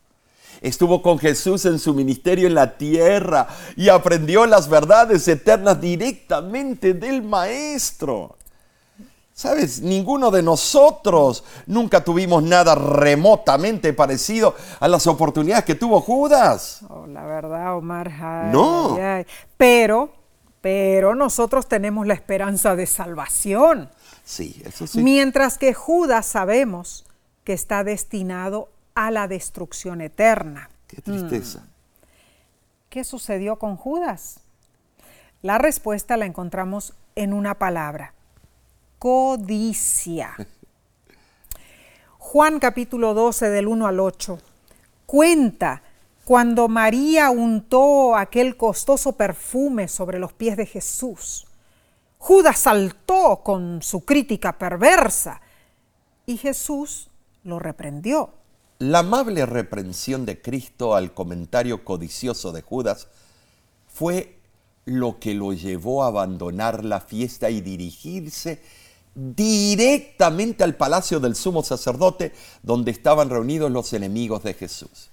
[0.62, 6.94] Estuvo con Jesús en su ministerio en la tierra y aprendió las verdades eternas directamente
[6.94, 8.38] del Maestro.
[9.34, 16.82] Sabes, ninguno de nosotros nunca tuvimos nada remotamente parecido a las oportunidades que tuvo Judas.
[16.88, 18.12] Oh, la verdad, Omar.
[18.52, 18.96] no.
[19.58, 20.14] Pero,
[20.62, 23.90] pero nosotros tenemos la esperanza de salvación.
[24.24, 25.02] Sí, eso sí.
[25.02, 27.04] Mientras que Judas sabemos
[27.44, 30.70] que está destinado a la destrucción eterna.
[30.88, 31.60] Qué tristeza.
[31.60, 31.70] Mm.
[32.90, 34.42] ¿Qué sucedió con Judas?
[35.42, 38.14] La respuesta la encontramos en una palabra
[39.04, 40.34] codicia.
[42.20, 44.40] Juan capítulo 12 del 1 al 8
[45.06, 45.84] cuenta
[46.24, 51.48] cuando María untó aquel costoso perfume sobre los pies de Jesús.
[52.18, 55.42] Judas saltó con su crítica perversa
[56.26, 57.10] y Jesús
[57.44, 58.30] lo reprendió.
[58.80, 63.10] La amable reprensión de Cristo al comentario codicioso de Judas
[63.86, 64.40] fue
[64.86, 68.62] lo que lo llevó a abandonar la fiesta y dirigirse
[69.16, 75.10] directamente al palacio del sumo sacerdote donde estaban reunidos los enemigos de Jesús.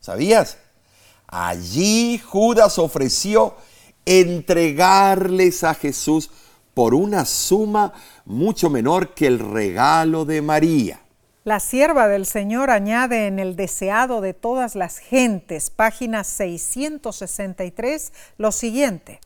[0.00, 0.58] ¿Sabías?
[1.26, 3.54] Allí Judas ofreció
[4.06, 6.30] entregarles a Jesús
[6.74, 7.92] por una suma
[8.24, 11.00] mucho menor que el regalo de María.
[11.44, 18.52] La sierva del Señor añade en el deseado de todas las gentes, página 663, lo
[18.52, 19.20] siguiente.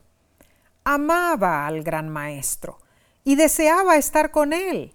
[0.84, 2.78] Amaba al gran maestro
[3.24, 4.94] y deseaba estar con él.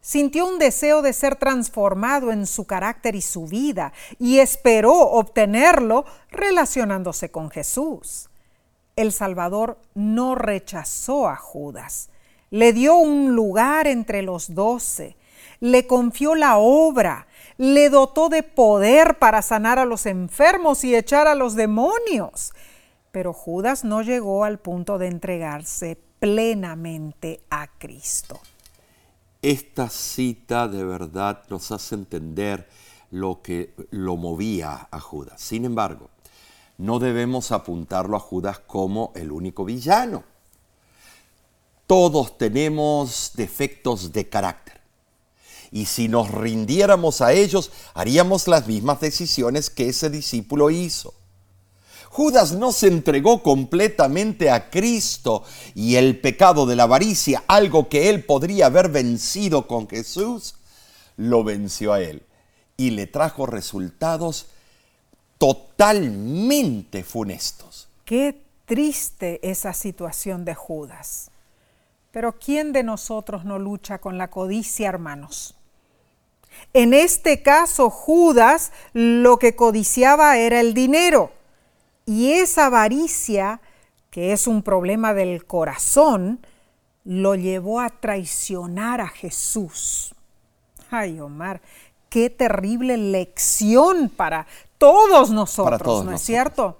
[0.00, 6.04] Sintió un deseo de ser transformado en su carácter y su vida y esperó obtenerlo
[6.30, 8.28] relacionándose con Jesús.
[8.96, 12.10] El Salvador no rechazó a Judas,
[12.50, 15.16] le dio un lugar entre los doce
[15.62, 21.28] le confió la obra, le dotó de poder para sanar a los enfermos y echar
[21.28, 22.52] a los demonios.
[23.12, 28.38] Pero Judas no llegó al punto de entregarse plenamente a Cristo.
[29.42, 32.68] Esta cita de verdad nos hace entender
[33.10, 35.40] lo que lo movía a Judas.
[35.40, 36.10] Sin embargo,
[36.78, 40.22] no debemos apuntarlo a Judas como el único villano.
[41.88, 44.80] Todos tenemos defectos de carácter
[45.72, 51.14] y si nos rindiéramos a ellos, haríamos las mismas decisiones que ese discípulo hizo.
[52.12, 55.44] Judas no se entregó completamente a Cristo
[55.74, 60.56] y el pecado de la avaricia, algo que él podría haber vencido con Jesús,
[61.16, 62.22] lo venció a él
[62.76, 64.44] y le trajo resultados
[65.38, 67.88] totalmente funestos.
[68.04, 71.30] Qué triste esa situación de Judas.
[72.10, 75.54] Pero ¿quién de nosotros no lucha con la codicia, hermanos?
[76.74, 81.32] En este caso, Judas lo que codiciaba era el dinero.
[82.06, 83.60] Y esa avaricia,
[84.10, 86.44] que es un problema del corazón,
[87.04, 90.14] lo llevó a traicionar a Jesús.
[90.90, 91.60] Ay, Omar,
[92.08, 94.46] qué terrible lección para
[94.78, 96.78] todos nosotros, ¿no es cierto?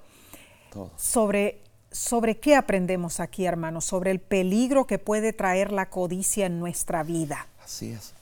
[0.96, 6.58] Sobre, sobre qué aprendemos aquí, hermanos, sobre el peligro que puede traer la codicia en
[6.58, 7.46] nuestra vida.
[7.62, 8.14] Así es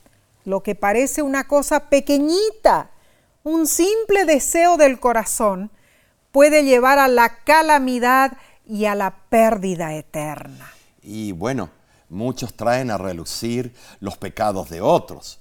[0.44, 2.90] lo que parece una cosa pequeñita,
[3.42, 5.70] un simple deseo del corazón,
[6.32, 10.70] puede llevar a la calamidad y a la pérdida eterna.
[11.02, 11.70] Y bueno,
[12.08, 15.40] muchos traen a relucir los pecados de otros.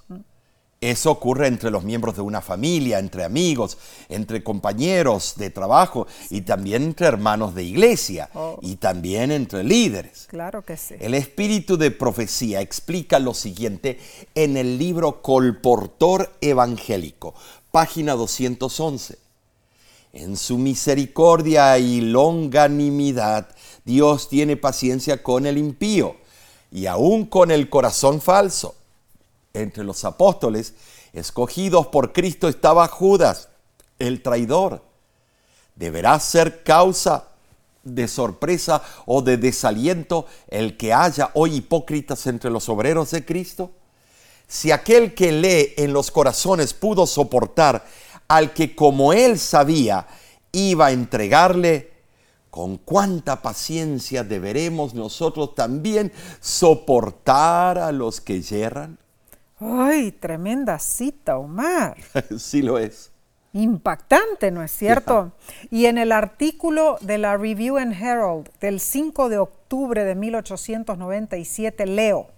[0.80, 3.76] Eso ocurre entre los miembros de una familia, entre amigos,
[4.08, 8.58] entre compañeros de trabajo y también entre hermanos de iglesia oh.
[8.62, 10.26] y también entre líderes.
[10.30, 10.94] Claro que sí.
[10.98, 14.00] El espíritu de profecía explica lo siguiente
[14.34, 17.34] en el libro Colportor Evangélico,
[17.70, 19.29] página 211.
[20.12, 23.48] En su misericordia y longanimidad,
[23.84, 26.16] Dios tiene paciencia con el impío
[26.72, 28.74] y aún con el corazón falso
[29.52, 30.74] entre los apóstoles
[31.12, 33.48] escogidos por Cristo estaba Judas,
[33.98, 34.82] el traidor.
[35.76, 37.28] ¿Deberá ser causa
[37.82, 43.70] de sorpresa o de desaliento el que haya hoy hipócritas entre los obreros de Cristo?
[44.46, 47.84] Si aquel que lee en los corazones pudo soportar
[48.30, 50.06] al que como él sabía
[50.52, 51.90] iba a entregarle,
[52.48, 58.98] con cuánta paciencia deberemos nosotros también soportar a los que yerran.
[59.58, 61.96] ¡Ay, tremenda cita, Omar!
[62.38, 63.10] sí lo es.
[63.52, 65.32] Impactante, ¿no es cierto?
[65.68, 71.84] Y en el artículo de la Review and Herald del 5 de octubre de 1897
[71.86, 72.28] leo,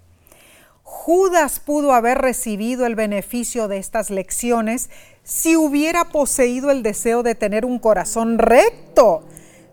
[0.83, 4.91] Judas pudo haber recibido el beneficio de estas lecciones
[5.23, 9.25] si hubiera poseído el deseo de tener un corazón recto,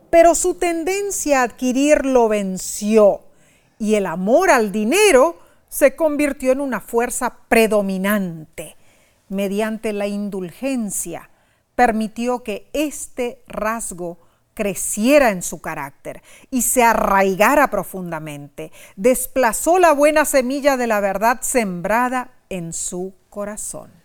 [0.10, 3.22] pero su tendencia a adquirir lo venció
[3.78, 5.38] y el amor al dinero
[5.70, 8.76] se convirtió en una fuerza predominante.
[9.30, 11.30] Mediante la indulgencia,
[11.76, 14.18] permitió que este rasgo
[14.56, 18.72] creciera en su carácter y se arraigara profundamente.
[18.98, 23.99] Desplazó la buena semilla de la verdad sembrada en su corazón.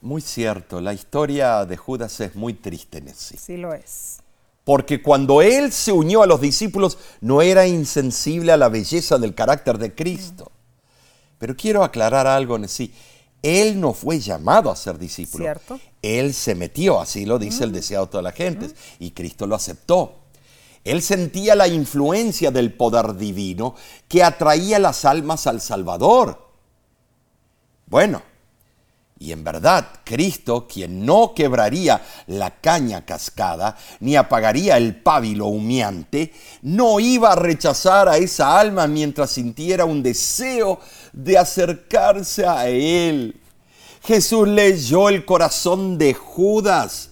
[0.00, 3.36] Muy cierto, la historia de Judas es muy triste en sí.
[3.36, 4.18] Sí lo es.
[4.64, 9.34] Porque cuando él se unió a los discípulos no era insensible a la belleza del
[9.34, 10.52] carácter de Cristo.
[11.38, 12.92] Pero quiero aclarar algo en sí.
[13.42, 15.44] Él no fue llamado a ser discípulo.
[15.44, 15.80] ¿Cierto?
[16.02, 17.74] Él se metió, así lo dice el mm.
[17.74, 18.72] deseado de toda la gente, mm.
[18.98, 20.16] y Cristo lo aceptó.
[20.84, 23.74] Él sentía la influencia del poder divino
[24.06, 26.46] que atraía las almas al Salvador.
[27.86, 28.22] Bueno,
[29.20, 36.32] Y en verdad, Cristo, quien no quebraría la caña cascada, ni apagaría el pábilo humeante,
[36.62, 40.78] no iba a rechazar a esa alma mientras sintiera un deseo
[41.12, 43.40] de acercarse a Él.
[44.04, 47.10] Jesús leyó el corazón de Judas,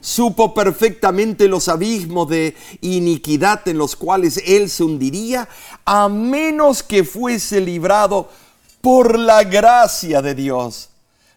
[0.00, 5.48] supo perfectamente los abismos de iniquidad en los cuales Él se hundiría,
[5.84, 8.28] a menos que fuese librado
[8.80, 10.87] por la gracia de Dios.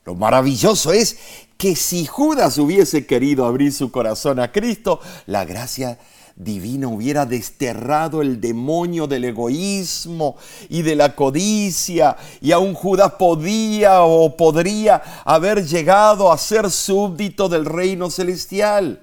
[0.05, 1.17] Lo maravilloso es
[1.57, 5.99] que si Judas hubiese querido abrir su corazón a Cristo, la gracia
[6.35, 10.37] divina hubiera desterrado el demonio del egoísmo
[10.69, 17.47] y de la codicia, y aún Judas podía o podría haber llegado a ser súbdito
[17.47, 19.01] del reino celestial.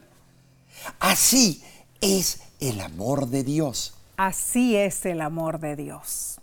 [0.99, 1.63] Así
[2.01, 3.95] es el amor de Dios.
[4.17, 6.41] Así es el amor de Dios.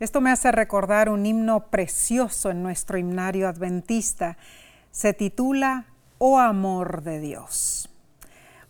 [0.00, 4.38] Esto me hace recordar un himno precioso en nuestro himnario adventista.
[4.90, 5.84] Se titula
[6.16, 7.90] Oh amor de Dios.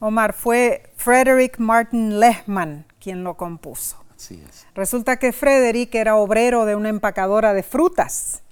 [0.01, 4.03] Omar, fue Frederick Martin Lehman quien lo compuso.
[4.17, 4.67] Así es.
[4.75, 8.43] Resulta que Frederick era obrero de una empacadora de frutas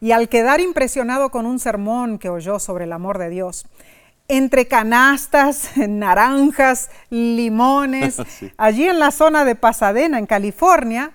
[0.00, 3.66] y al quedar impresionado con un sermón que oyó sobre el amor de Dios,
[4.28, 8.52] entre canastas, naranjas, limones, sí.
[8.56, 11.12] allí en la zona de Pasadena, en California,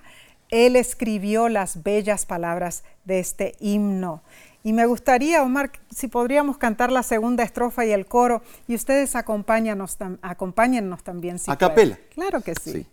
[0.50, 4.22] él escribió las bellas palabras de este himno.
[4.62, 9.16] Y me gustaría, Omar, si podríamos cantar la segunda estrofa y el coro, y ustedes
[9.16, 11.38] acompáñanos, acompáñennos también.
[11.38, 11.98] Si ¿A capela?
[12.14, 12.72] Claro que sí.
[12.72, 12.86] sí.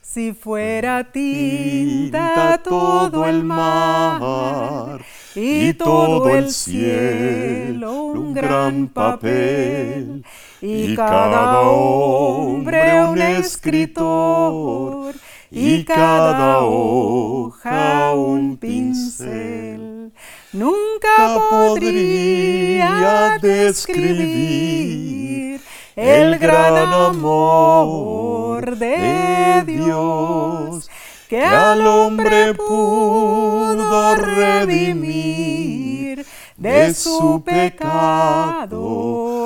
[0.00, 5.00] Si fuera tinta todo el mar
[5.36, 10.24] y todo el cielo un gran papel
[10.60, 15.14] y cada hombre un escritor
[15.54, 20.10] y cada hoja un pincel.
[20.54, 25.60] Nunca podría describir
[25.94, 30.88] el gran amor de Dios
[31.28, 36.24] que al hombre pudo redimir
[36.56, 38.70] de su pecado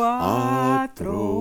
[0.04, 1.35] atroz.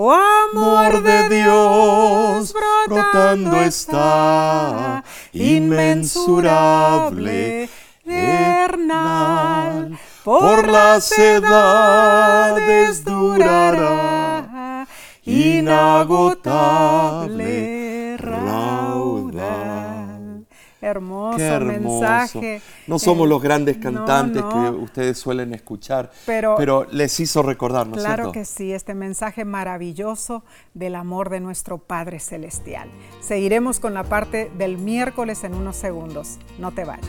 [0.00, 2.54] Oh amor de Dios,
[2.86, 7.68] brotando está, inmensurable,
[8.04, 14.86] eternal, por las edades durará,
[15.24, 17.77] inagotable
[20.90, 22.00] Hermoso, Qué hermoso.
[22.00, 22.62] mensaje.
[22.86, 27.42] No somos Eh, los grandes cantantes no, que ustedes suelen escuchar, Pero- pero, les hizo
[27.42, 28.32] recordar, ¿no es Claro cierto?
[28.32, 32.88] que sí, este mensaje maravilloso del amor de nuestro Padre Celestial.
[33.20, 36.38] Seguiremos con la parte del miércoles en unos segundos.
[36.58, 37.08] No te vayas.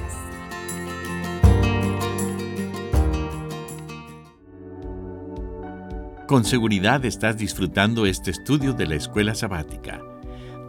[6.27, 9.99] Con seguridad estás disfrutando este estudio de la escuela sabática.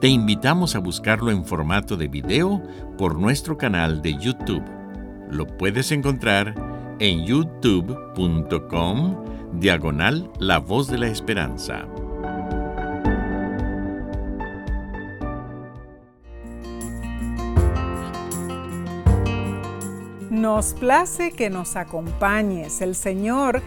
[0.00, 2.62] Te invitamos a buscarlo en formato de video
[2.96, 4.64] por nuestro canal de YouTube.
[5.28, 6.54] Lo puedes encontrar
[7.00, 9.24] en youtube.com
[9.60, 11.86] diagonal La Voz de la Esperanza.
[20.30, 22.80] Nos place que nos acompañes.
[22.80, 23.60] El Señor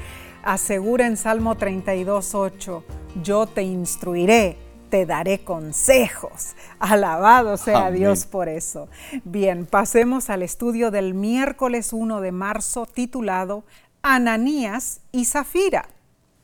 [0.44, 2.84] asegura en Salmo 32.8,
[3.22, 4.58] yo te instruiré,
[4.94, 6.52] te daré consejos.
[6.78, 8.02] Alabado sea Amén.
[8.02, 8.90] Dios por eso.
[9.24, 13.64] Bien, pasemos al estudio del miércoles 1 de marzo titulado
[14.04, 15.90] Ananías y Zafira.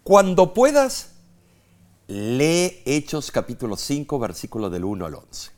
[0.01, 1.11] Cuando puedas,
[2.07, 5.51] lee Hechos capítulo 5, versículo del 1 al 11.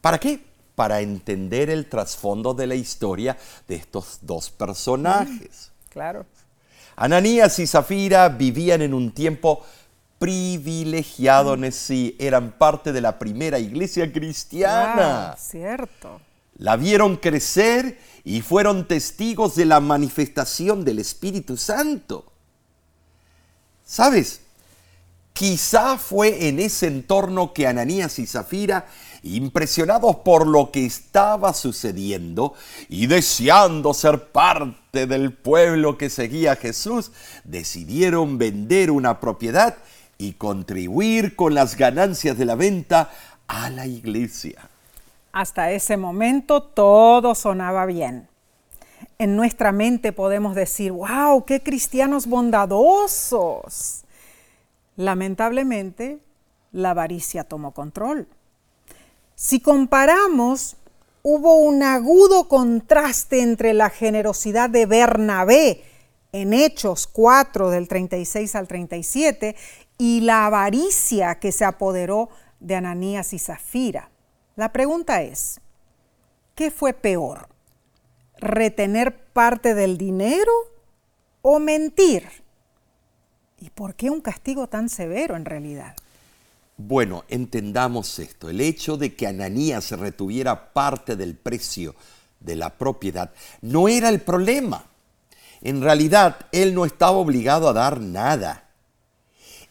[0.00, 0.44] ¿Para qué?
[0.76, 3.36] Para entender el trasfondo de la historia
[3.66, 5.72] de estos dos personajes.
[5.88, 6.24] Claro.
[6.94, 9.64] Ananías y Zafira vivían en un tiempo
[10.20, 12.14] privilegiado, Nesí.
[12.20, 15.28] Eran parte de la primera iglesia cristiana.
[15.28, 16.20] Wow, cierto.
[16.58, 22.30] La vieron crecer y fueron testigos de la manifestación del Espíritu Santo.
[23.82, 24.42] ¿Sabes?
[25.32, 28.88] Quizá fue en ese entorno que Ananías y Zafira,
[29.22, 32.52] impresionados por lo que estaba sucediendo
[32.90, 37.10] y deseando ser parte del pueblo que seguía a Jesús,
[37.44, 39.78] decidieron vender una propiedad
[40.20, 43.10] y contribuir con las ganancias de la venta
[43.48, 44.68] a la iglesia.
[45.32, 48.28] Hasta ese momento todo sonaba bien.
[49.18, 54.02] En nuestra mente podemos decir, wow, qué cristianos bondadosos.
[54.96, 56.18] Lamentablemente,
[56.72, 58.28] la avaricia tomó control.
[59.34, 60.76] Si comparamos
[61.22, 65.82] hubo un agudo contraste entre la generosidad de Bernabé
[66.32, 69.56] en Hechos 4 del 36 al 37
[70.00, 74.08] y la avaricia que se apoderó de Ananías y Zafira.
[74.56, 75.60] La pregunta es,
[76.54, 77.50] ¿qué fue peor?
[78.38, 80.52] ¿Retener parte del dinero
[81.42, 82.26] o mentir?
[83.58, 85.94] ¿Y por qué un castigo tan severo en realidad?
[86.78, 88.48] Bueno, entendamos esto.
[88.48, 91.94] El hecho de que Ananías retuviera parte del precio
[92.40, 94.82] de la propiedad no era el problema.
[95.60, 98.69] En realidad, él no estaba obligado a dar nada.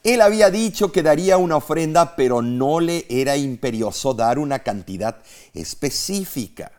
[0.04, 5.18] Él había dicho que daría una ofrenda, pero no le era imperioso dar una cantidad
[5.54, 6.72] específica.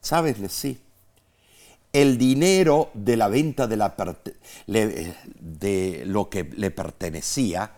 [0.00, 0.36] ¿Sabes?
[0.52, 0.78] Sí.
[1.92, 3.94] El dinero de la venta de, la,
[4.66, 7.72] de lo que le pertenecía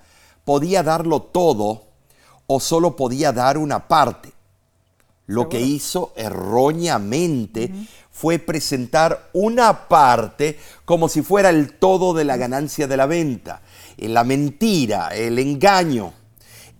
[0.45, 1.85] podía darlo todo
[2.47, 4.33] o solo podía dar una parte.
[5.27, 7.73] Lo que hizo erróneamente
[8.11, 13.63] fue presentar una parte como si fuera el todo de la ganancia de la venta.
[13.97, 16.13] La mentira, el engaño.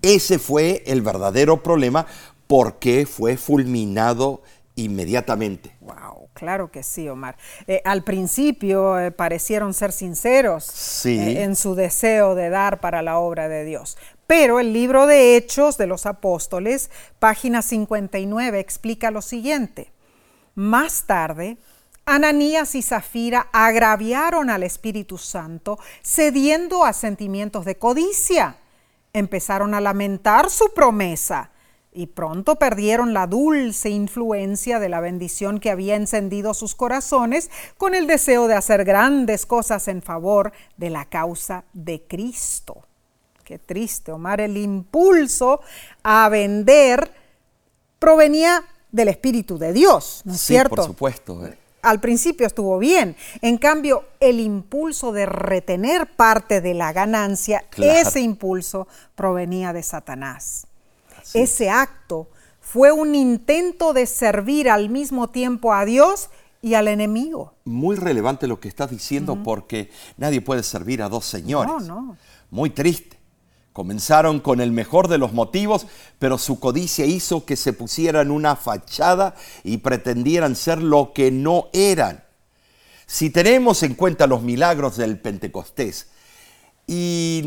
[0.01, 2.07] Ese fue el verdadero problema
[2.47, 4.43] porque fue fulminado
[4.75, 5.77] inmediatamente.
[5.81, 7.37] Wow, claro que sí, Omar.
[7.67, 13.19] Eh, al principio eh, parecieron ser sinceros eh, en su deseo de dar para la
[13.19, 13.97] obra de Dios.
[14.27, 19.93] Pero el libro de Hechos de los Apóstoles, página 59, explica lo siguiente.
[20.55, 21.59] Más tarde,
[22.05, 28.57] Ananías y Zafira agraviaron al Espíritu Santo, cediendo a sentimientos de codicia.
[29.13, 31.51] Empezaron a lamentar su promesa
[31.93, 37.95] y pronto perdieron la dulce influencia de la bendición que había encendido sus corazones con
[37.95, 42.83] el deseo de hacer grandes cosas en favor de la causa de Cristo.
[43.45, 45.61] Qué triste, Omar, el impulso
[46.03, 47.13] a vender
[47.99, 50.77] provenía del Espíritu de Dios, ¿no es sí, cierto?
[50.77, 51.41] Por supuesto.
[51.83, 53.17] Al principio estuvo bien.
[53.41, 60.67] En cambio, el impulso de retener parte de la ganancia, ese impulso provenía de Satanás.
[61.35, 62.29] Ese acto
[62.61, 66.31] fue un intento de servir al mismo tiempo a Dios
[66.63, 67.55] y al enemigo.
[67.65, 71.89] Muy relevante lo que estás diciendo porque nadie puede servir a dos señores.
[71.89, 72.17] No, no.
[72.51, 73.22] Muy triste.
[73.73, 75.87] Comenzaron con el mejor de los motivos,
[76.19, 81.69] pero su codicia hizo que se pusieran una fachada y pretendieran ser lo que no
[81.73, 82.23] eran.
[83.07, 86.09] Si tenemos en cuenta los milagros del Pentecostés,
[86.87, 87.43] y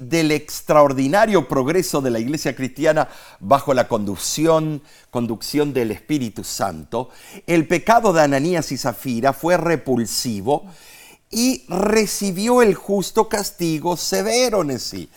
[0.00, 3.08] del extraordinario progreso de la iglesia cristiana
[3.40, 7.10] bajo la conducción, conducción del Espíritu Santo,
[7.46, 10.66] el pecado de Ananías y Zafira fue repulsivo
[11.32, 15.08] y recibió el justo castigo severo, Nesí.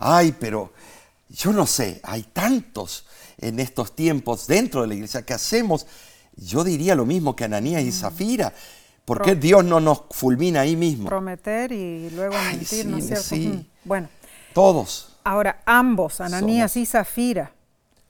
[0.00, 0.72] Ay, pero
[1.28, 3.04] yo no sé, hay tantos
[3.38, 5.86] en estos tiempos dentro de la iglesia que hacemos,
[6.34, 7.92] yo diría lo mismo que Ananías y mm.
[7.92, 8.52] Zafira.
[9.04, 11.08] ¿Por qué Dios no nos fulmina ahí mismo?
[11.08, 13.24] Prometer y luego mentir, ¿no es cierto?
[13.24, 13.68] Sí.
[13.84, 14.08] Bueno.
[14.54, 15.16] Todos.
[15.24, 17.52] Ahora, ambos, Ananías y Zafira,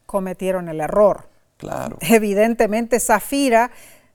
[0.06, 1.26] cometieron el error.
[1.56, 1.96] Claro.
[2.00, 3.70] Evidentemente, Zafira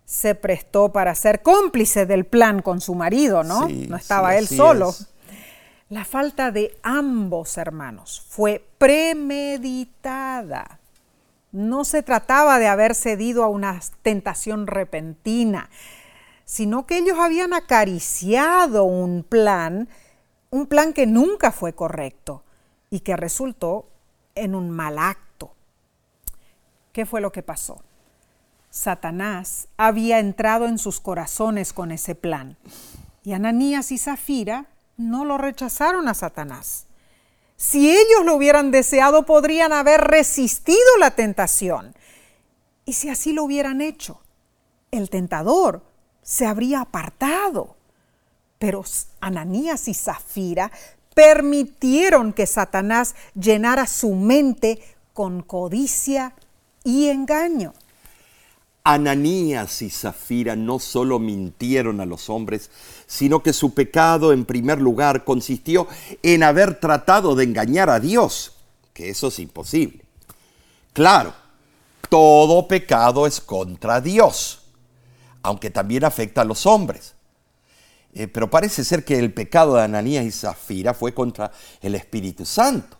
[0.05, 3.67] se prestó para ser cómplice del plan con su marido, ¿no?
[3.67, 4.93] no estaba él solo.
[5.89, 10.79] La falta de ambos hermanos fue premeditada.
[11.51, 15.69] No se trataba de haber cedido a una tentación repentina
[16.45, 19.89] sino que ellos habían acariciado un plan,
[20.51, 22.43] un plan que nunca fue correcto
[22.91, 23.87] y que resultó
[24.35, 25.53] en un mal acto.
[26.93, 27.81] ¿Qué fue lo que pasó?
[28.75, 32.57] Satanás había entrado en sus corazones con ese plan
[33.23, 34.65] y Ananías y Zafira
[34.97, 36.85] no lo rechazaron a Satanás.
[37.55, 41.95] Si ellos lo hubieran deseado, podrían haber resistido la tentación.
[42.83, 44.19] Y si así lo hubieran hecho,
[44.91, 45.81] el tentador
[46.21, 47.77] se habría apartado.
[48.59, 48.83] Pero
[49.21, 50.69] Ananías y Zafira
[51.13, 54.81] permitieron que Satanás llenara su mente
[55.13, 56.35] con codicia
[56.83, 57.73] y engaño.
[58.85, 62.69] Ananías y Zafira no solo mintieron a los hombres,
[63.05, 65.87] sino que su pecado en primer lugar consistió
[66.23, 68.53] en haber tratado de engañar a Dios,
[68.93, 70.05] que eso es imposible.
[70.93, 71.33] Claro,
[72.07, 74.61] todo pecado es contra Dios
[75.45, 77.13] aunque también afecta a los hombres.
[78.13, 82.45] Eh, pero parece ser que el pecado de Ananías y Zafira fue contra el Espíritu
[82.45, 82.97] Santo.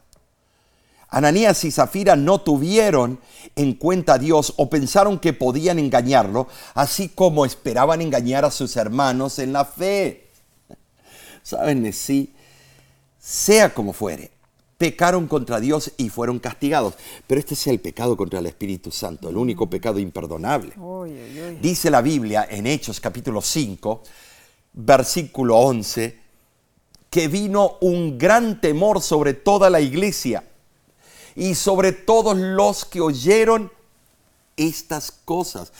[1.15, 3.19] Ananías y Zafira no tuvieron
[3.55, 8.75] en cuenta a Dios o pensaron que podían engañarlo, así como esperaban engañar a sus
[8.75, 10.27] hermanos en la fe.
[11.41, 12.33] Saben, sí,
[13.17, 14.29] sea como fuere,
[14.77, 16.95] pecaron contra Dios y fueron castigados.
[17.25, 20.73] Pero este es el pecado contra el Espíritu Santo, el único pecado imperdonable.
[21.61, 24.03] Dice la Biblia en Hechos capítulo 5,
[24.73, 26.19] versículo 11,
[27.09, 30.43] que vino un gran temor sobre toda la iglesia
[31.35, 33.71] y sobre todos los que oyeron
[34.57, 35.71] estas cosas.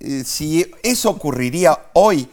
[0.00, 2.28] Eh, si eso ocurriría hoy,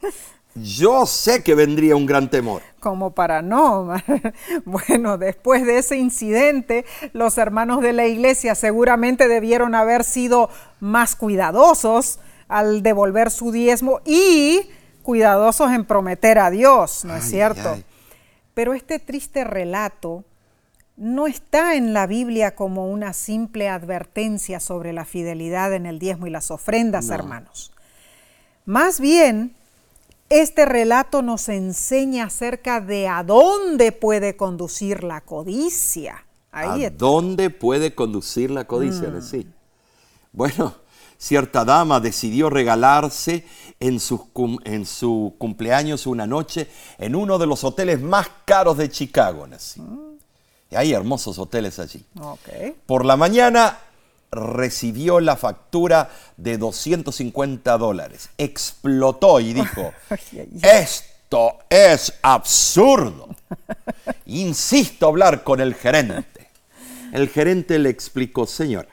[0.54, 2.62] yo sé que vendría un gran temor.
[2.80, 3.88] Como para no.
[4.64, 10.50] Bueno, después de ese incidente, los hermanos de la iglesia seguramente debieron haber sido
[10.80, 14.68] más cuidadosos al devolver su diezmo y
[15.02, 17.78] cuidadosos en prometer a Dios, ¿no es cierto?
[18.54, 20.24] Pero este triste relato
[20.96, 26.26] no está en la Biblia como una simple advertencia sobre la fidelidad en el diezmo
[26.26, 27.72] y las ofrendas, hermanos.
[28.64, 29.54] Más bien,
[30.30, 36.24] este relato nos enseña acerca de a dónde puede conducir la codicia.
[36.52, 39.08] ¿A dónde puede conducir la codicia?
[39.08, 39.22] Mm.
[39.22, 39.48] Sí.
[40.32, 40.74] Bueno,
[41.18, 43.44] cierta dama decidió regalarse
[43.80, 44.28] en su,
[44.64, 46.68] en su, cumpleaños una noche
[46.98, 49.46] en uno de los hoteles más caros de Chicago.
[49.48, 50.13] Mm.
[50.74, 52.04] Hay hermosos hoteles allí.
[52.86, 53.78] Por la mañana
[54.30, 58.30] recibió la factura de 250 dólares.
[58.36, 59.92] Explotó y dijo,
[60.62, 63.28] esto es absurdo.
[64.26, 66.48] Insisto hablar con el gerente.
[67.12, 68.88] El gerente le explicó, señora,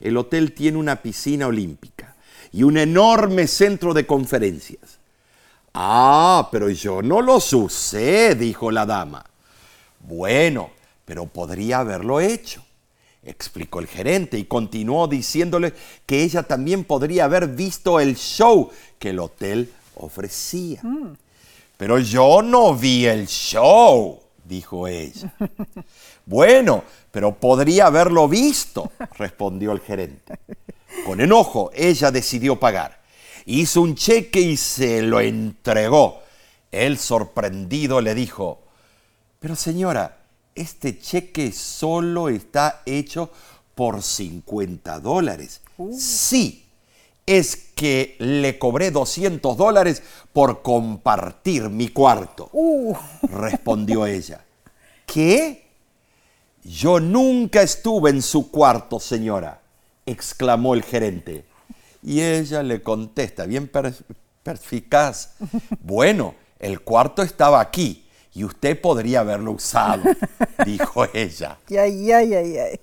[0.00, 2.14] el hotel tiene una piscina olímpica
[2.52, 4.98] y un enorme centro de conferencias.
[5.74, 9.24] Ah, pero yo no los usé, dijo la dama.
[10.00, 10.70] Bueno,
[11.08, 12.62] pero podría haberlo hecho
[13.22, 15.72] explicó el gerente y continuó diciéndole
[16.06, 20.80] que ella también podría haber visto el show que el hotel ofrecía.
[20.82, 21.14] Mm.
[21.76, 25.32] Pero yo no vi el show, dijo ella.
[26.26, 30.38] bueno, pero podría haberlo visto, respondió el gerente.
[31.04, 32.98] Con enojo, ella decidió pagar.
[33.46, 36.20] Hizo un cheque y se lo entregó.
[36.70, 38.60] Él, sorprendido, le dijo,
[39.38, 40.17] pero señora,
[40.60, 43.30] este cheque solo está hecho
[43.74, 45.60] por 50 dólares.
[45.76, 45.96] Uh.
[45.96, 46.66] Sí,
[47.26, 50.02] es que le cobré 200 dólares
[50.32, 52.96] por compartir mi cuarto, uh.
[53.30, 54.44] respondió ella.
[55.06, 55.68] ¿Qué?
[56.64, 59.60] Yo nunca estuve en su cuarto, señora,
[60.04, 61.44] exclamó el gerente.
[62.02, 63.70] Y ella le contesta, bien
[64.42, 65.34] perspicaz,
[65.80, 68.07] bueno, el cuarto estaba aquí
[68.38, 70.04] y usted podría haberlo usado,
[70.64, 71.58] dijo ella.
[71.68, 72.80] Ay, ay, ay, ay.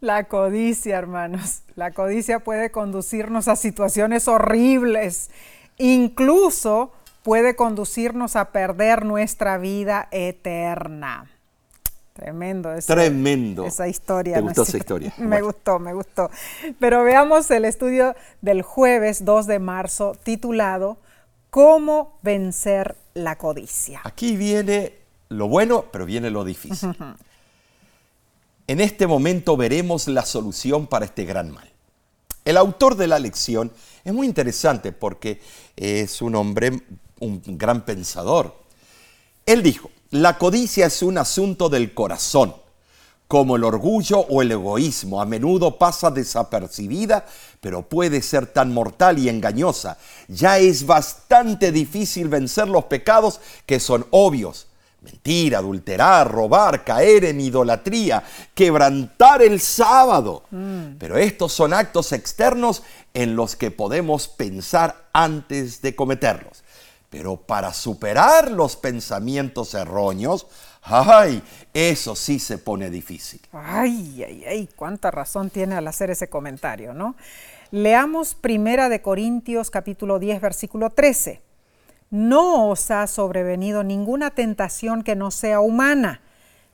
[0.00, 1.62] La codicia, hermanos.
[1.76, 5.30] La codicia puede conducirnos a situaciones horribles.
[5.78, 6.90] Incluso
[7.22, 11.30] puede conducirnos a perder nuestra vida eterna.
[12.12, 12.72] Tremendo.
[12.72, 13.66] Esa, Tremendo.
[13.66, 14.34] Esa historia.
[14.34, 15.14] ¿Te gustó esa historia?
[15.18, 16.28] me gustó, me gustó.
[16.80, 20.98] Pero veamos el estudio del jueves 2 de marzo titulado
[21.50, 24.00] ¿Cómo vencer la codicia?
[24.04, 24.94] Aquí viene
[25.28, 26.94] lo bueno, pero viene lo difícil.
[28.66, 31.68] En este momento veremos la solución para este gran mal.
[32.44, 33.72] El autor de la lección
[34.04, 35.40] es muy interesante porque
[35.76, 36.80] es un hombre,
[37.18, 38.54] un gran pensador.
[39.44, 42.54] Él dijo, la codicia es un asunto del corazón
[43.30, 45.22] como el orgullo o el egoísmo.
[45.22, 47.24] A menudo pasa desapercibida,
[47.60, 49.98] pero puede ser tan mortal y engañosa.
[50.26, 54.66] Ya es bastante difícil vencer los pecados que son obvios.
[55.02, 60.42] Mentir, adulterar, robar, caer en idolatría, quebrantar el sábado.
[60.50, 60.96] Mm.
[60.98, 62.82] Pero estos son actos externos
[63.14, 66.64] en los que podemos pensar antes de cometerlos.
[67.10, 70.46] Pero para superar los pensamientos erróneos,
[70.82, 71.42] ¡ay!
[71.74, 73.40] Eso sí se pone difícil.
[73.52, 74.68] ¡Ay, ay, ay!
[74.76, 77.16] Cuánta razón tiene al hacer ese comentario, ¿no?
[77.72, 81.42] Leamos Primera de Corintios capítulo 10 versículo 13.
[82.10, 86.20] No os ha sobrevenido ninguna tentación que no sea humana,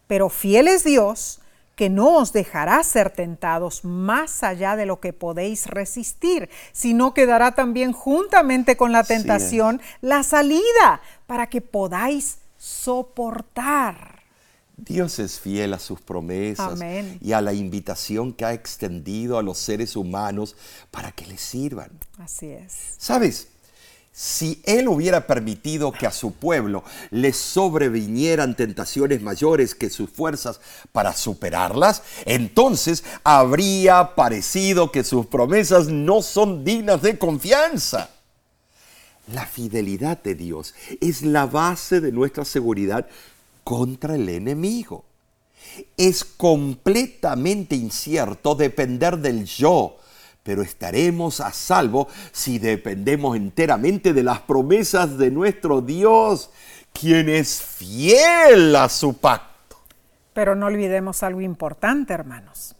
[0.07, 1.41] pero fiel es Dios
[1.77, 7.27] que no os dejará ser tentados más allá de lo que podéis resistir, sino que
[7.27, 14.17] dará también juntamente con la tentación la salida para que podáis soportar.
[14.79, 16.79] Dios es fiel a sus promesas
[17.21, 20.57] y a la invitación que ha extendido a los seres humanos
[20.91, 21.91] para que les sirvan.
[22.19, 22.95] Así es.
[22.99, 23.49] ¿Sabes?
[24.19, 30.59] Si Él hubiera permitido que a su pueblo le sobrevinieran tentaciones mayores que sus fuerzas
[30.91, 38.09] para superarlas, entonces habría parecido que sus promesas no son dignas de confianza.
[39.35, 43.07] La fidelidad de Dios es la base de nuestra seguridad
[43.65, 45.05] contra el enemigo.
[45.99, 49.99] Es completamente incierto depender del yo,
[50.47, 56.51] pero estaremos a salvo si dependemos enteramente de las promesas de nuestro Dios,
[56.93, 59.77] quien es fiel a su pacto.
[60.33, 62.77] Pero no olvidemos algo importante, hermanos.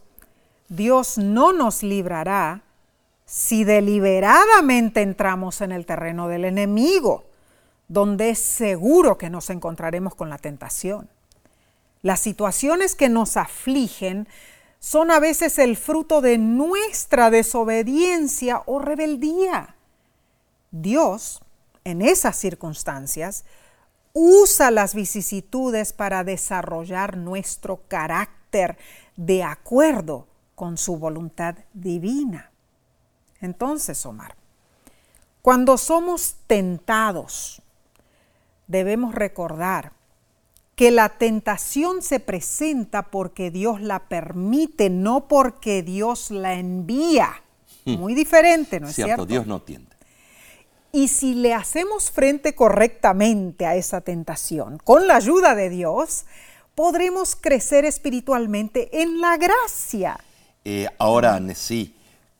[0.69, 2.61] Dios no nos librará
[3.25, 7.25] si deliberadamente entramos en el terreno del enemigo,
[7.89, 11.09] donde es seguro que nos encontraremos con la tentación.
[12.01, 14.29] Las situaciones que nos afligen
[14.87, 19.75] son a veces el fruto de nuestra desobediencia o rebeldía.
[20.71, 21.41] Dios,
[21.83, 23.43] en esas circunstancias,
[24.13, 28.77] usa las vicisitudes para desarrollar nuestro carácter
[29.17, 30.25] de acuerdo
[30.55, 32.49] con su voluntad divina.
[33.41, 34.37] Entonces, Omar,
[35.41, 37.61] cuando somos tentados,
[38.67, 39.96] debemos recordar
[40.77, 47.43] que la tentación se presenta porque Dios la permite, no porque Dios la envía.
[47.83, 47.95] Hmm.
[47.95, 49.07] Muy diferente, ¿no es cierto?
[49.07, 49.25] cierto?
[49.25, 49.93] Dios no tiende.
[50.93, 56.25] Y si le hacemos frente correctamente a esa tentación, con la ayuda de Dios,
[56.75, 60.17] podremos crecer espiritualmente en la gracia
[60.69, 61.95] eh, ahora, sí,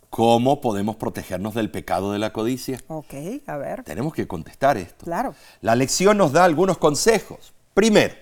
[0.09, 2.81] ¿cómo podemos protegernos del pecado de la codicia?
[2.87, 3.13] Ok,
[3.45, 3.85] a ver.
[3.85, 5.05] Tenemos que contestar esto.
[5.05, 5.33] Claro.
[5.61, 7.53] La lección nos da algunos consejos.
[7.73, 8.15] Primero,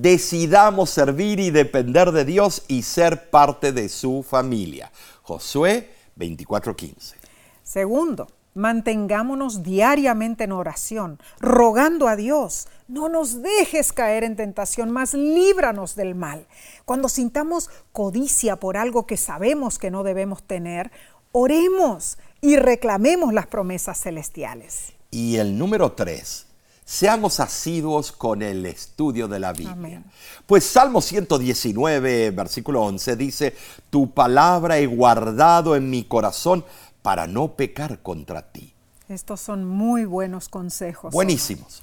[0.00, 4.90] decidamos servir y depender de Dios y ser parte de su familia.
[5.22, 7.16] Josué 24:15.
[7.62, 15.14] Segundo, mantengámonos diariamente en oración, rogando a Dios, no nos dejes caer en tentación, mas
[15.14, 16.46] líbranos del mal.
[16.84, 20.90] Cuando sintamos codicia por algo que sabemos que no debemos tener,
[21.32, 24.92] oremos y reclamemos las promesas celestiales.
[25.10, 26.46] Y el número tres,
[26.84, 30.02] seamos asiduos con el estudio de la Biblia.
[30.46, 33.56] Pues Salmo 119, versículo 11 dice,
[33.90, 36.64] Tu palabra he guardado en mi corazón
[37.02, 38.74] para no pecar contra ti.
[39.08, 41.12] Estos son muy buenos consejos.
[41.12, 41.82] Buenísimos.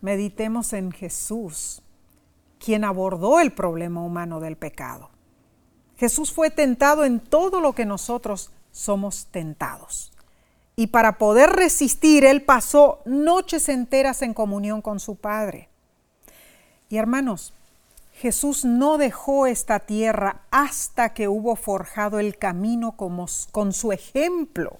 [0.00, 1.82] Meditemos en Jesús,
[2.58, 5.10] quien abordó el problema humano del pecado.
[5.96, 10.13] Jesús fue tentado en todo lo que nosotros somos tentados.
[10.76, 15.68] Y para poder resistir, Él pasó noches enteras en comunión con su Padre.
[16.88, 17.52] Y hermanos,
[18.12, 24.78] Jesús no dejó esta tierra hasta que hubo forjado el camino con su ejemplo.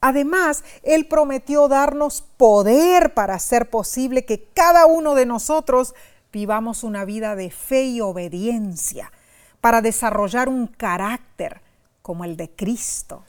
[0.00, 5.94] Además, Él prometió darnos poder para hacer posible que cada uno de nosotros
[6.32, 9.12] vivamos una vida de fe y obediencia,
[9.60, 11.60] para desarrollar un carácter
[12.02, 13.22] como el de Cristo.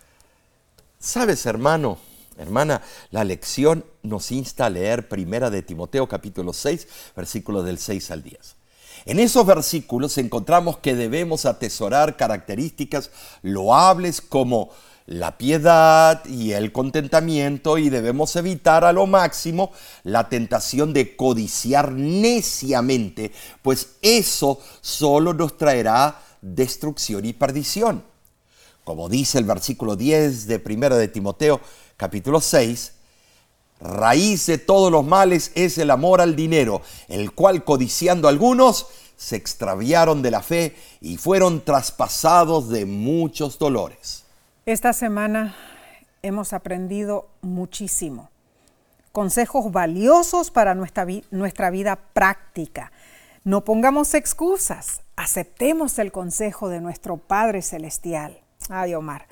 [1.04, 1.98] Sabes, hermano,
[2.38, 2.82] hermana,
[3.12, 8.24] la lección nos insta a leer Primera de Timoteo capítulo 6, versículos del 6 al
[8.24, 8.56] 10.
[9.08, 14.70] En esos versículos encontramos que debemos atesorar características loables como
[15.06, 19.74] la piedad y el contentamiento y debemos evitar a lo máximo
[20.04, 28.13] la tentación de codiciar neciamente, pues eso solo nos traerá destrucción y perdición.
[28.84, 31.62] Como dice el versículo 10 de 1 de Timoteo
[31.96, 32.94] capítulo 6,
[33.80, 39.38] raíz de todos los males es el amor al dinero, el cual codiciando algunos se
[39.38, 44.26] extraviaron de la fe y fueron traspasados de muchos dolores.
[44.66, 45.56] Esta semana
[46.22, 48.30] hemos aprendido muchísimo.
[49.14, 52.92] Consejos valiosos para nuestra, nuestra vida práctica.
[53.46, 58.43] No pongamos excusas, aceptemos el consejo de nuestro Padre Celestial.
[58.70, 59.28] Ay, Omar,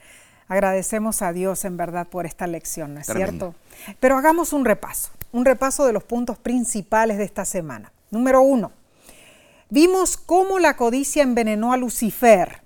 [0.47, 3.55] agradecemos a Dios en verdad por esta lección, ¿no es cierto?
[3.99, 7.91] Pero hagamos un repaso, un repaso de los puntos principales de esta semana.
[8.09, 8.71] Número uno,
[9.69, 12.61] vimos cómo la codicia envenenó a Lucifer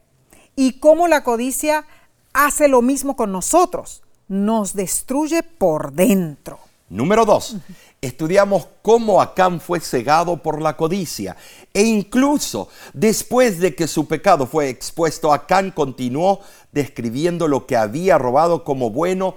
[0.56, 1.86] y cómo la codicia
[2.34, 6.60] hace lo mismo con nosotros, nos destruye por dentro.
[6.90, 7.58] Número dos,
[8.00, 11.36] estudiamos cómo Acán fue cegado por la codicia
[11.74, 18.20] e incluso después de que su pecado fue expuesto, Acán continuó describiendo lo que había
[18.20, 19.36] robado como bueno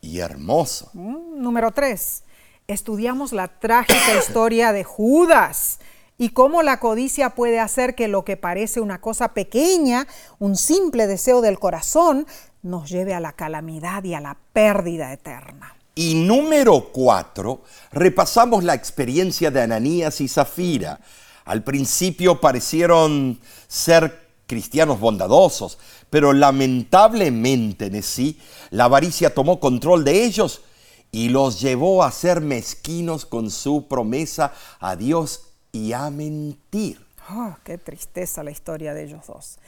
[0.00, 0.90] y hermoso.
[0.94, 2.24] Mm, número tres,
[2.66, 5.78] estudiamos la trágica historia de Judas
[6.18, 10.08] y cómo la codicia puede hacer que lo que parece una cosa pequeña,
[10.40, 12.26] un simple deseo del corazón,
[12.62, 15.76] nos lleve a la calamidad y a la pérdida eterna.
[15.94, 21.00] Y número cuatro, repasamos la experiencia de Ananías y Zafira.
[21.44, 23.38] Al principio parecieron
[23.68, 25.78] ser cristianos bondadosos,
[26.08, 28.38] pero lamentablemente en sí
[28.70, 30.62] la avaricia tomó control de ellos
[31.10, 37.04] y los llevó a ser mezquinos con su promesa a Dios y a mentir.
[37.30, 39.58] Oh, qué tristeza la historia de ellos dos.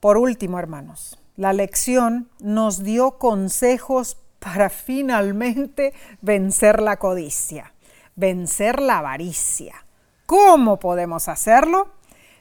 [0.00, 7.72] Por último, hermanos, la lección nos dio consejos para finalmente vencer la codicia,
[8.14, 9.86] vencer la avaricia.
[10.26, 11.88] ¿Cómo podemos hacerlo?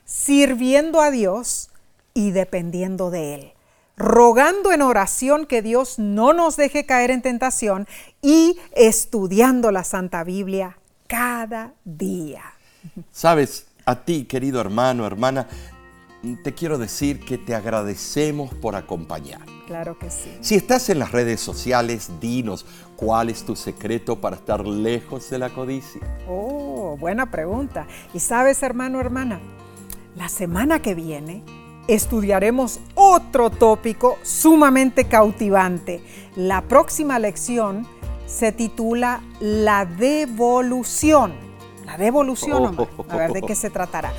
[0.06, 1.70] Sirviendo a Dios
[2.14, 3.56] y dependiendo de Él
[3.98, 7.88] rogando en oración que Dios no nos deje caer en tentación
[8.22, 10.78] y estudiando la Santa Biblia
[11.08, 12.44] cada día.
[13.12, 15.48] Sabes, a ti, querido hermano, hermana,
[16.44, 19.42] te quiero decir que te agradecemos por acompañar.
[19.68, 20.32] Claro que sí.
[20.42, 22.66] Si estás en las redes sociales, dinos
[22.96, 26.02] cuál es tu secreto para estar lejos de la codicia.
[26.28, 27.88] Oh, buena pregunta.
[28.14, 29.40] Y sabes, hermano, hermana,
[30.16, 31.44] la semana que viene
[31.88, 36.02] estudiaremos otro tópico sumamente cautivante.
[36.36, 37.88] La próxima lección
[38.26, 41.34] se titula La devolución.
[41.86, 42.76] La devolución,
[43.10, 44.12] A ver de qué se tratará.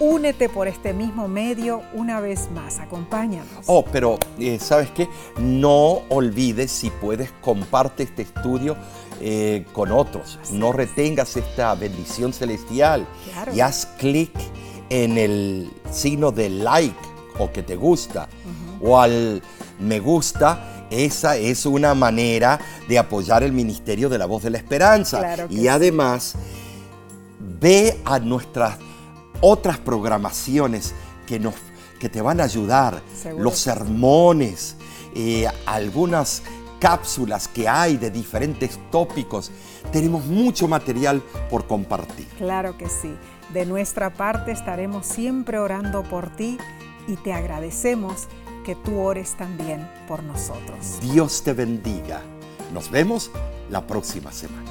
[0.00, 2.78] Únete por este mismo medio una vez más.
[2.78, 3.64] Acompáñanos.
[3.66, 5.08] Oh, pero eh, ¿sabes qué?
[5.38, 8.76] No olvides, si puedes, comparte este estudio
[9.20, 10.38] eh, con otros.
[10.52, 13.06] No retengas esta bendición celestial.
[13.52, 14.32] Y haz clic
[14.90, 16.96] en el signo de like
[17.38, 18.28] o que te gusta
[18.80, 19.42] o al
[19.80, 24.58] me gusta, esa es una manera de apoyar el ministerio de la voz de la
[24.58, 25.46] esperanza.
[25.48, 26.34] y además,
[27.60, 28.76] ve a nuestras
[29.40, 30.94] otras programaciones
[31.26, 31.54] que, nos,
[31.98, 33.02] que te van a ayudar,
[33.36, 34.76] los sermones,
[35.14, 36.42] eh, algunas
[36.78, 39.50] cápsulas que hay de diferentes tópicos.
[39.92, 42.26] Tenemos mucho material por compartir.
[42.38, 43.14] Claro que sí.
[43.52, 46.58] De nuestra parte estaremos siempre orando por ti
[47.06, 48.28] y te agradecemos
[48.64, 51.00] que tú ores también por nosotros.
[51.00, 52.20] Dios te bendiga.
[52.72, 53.30] Nos vemos
[53.70, 54.70] la próxima semana.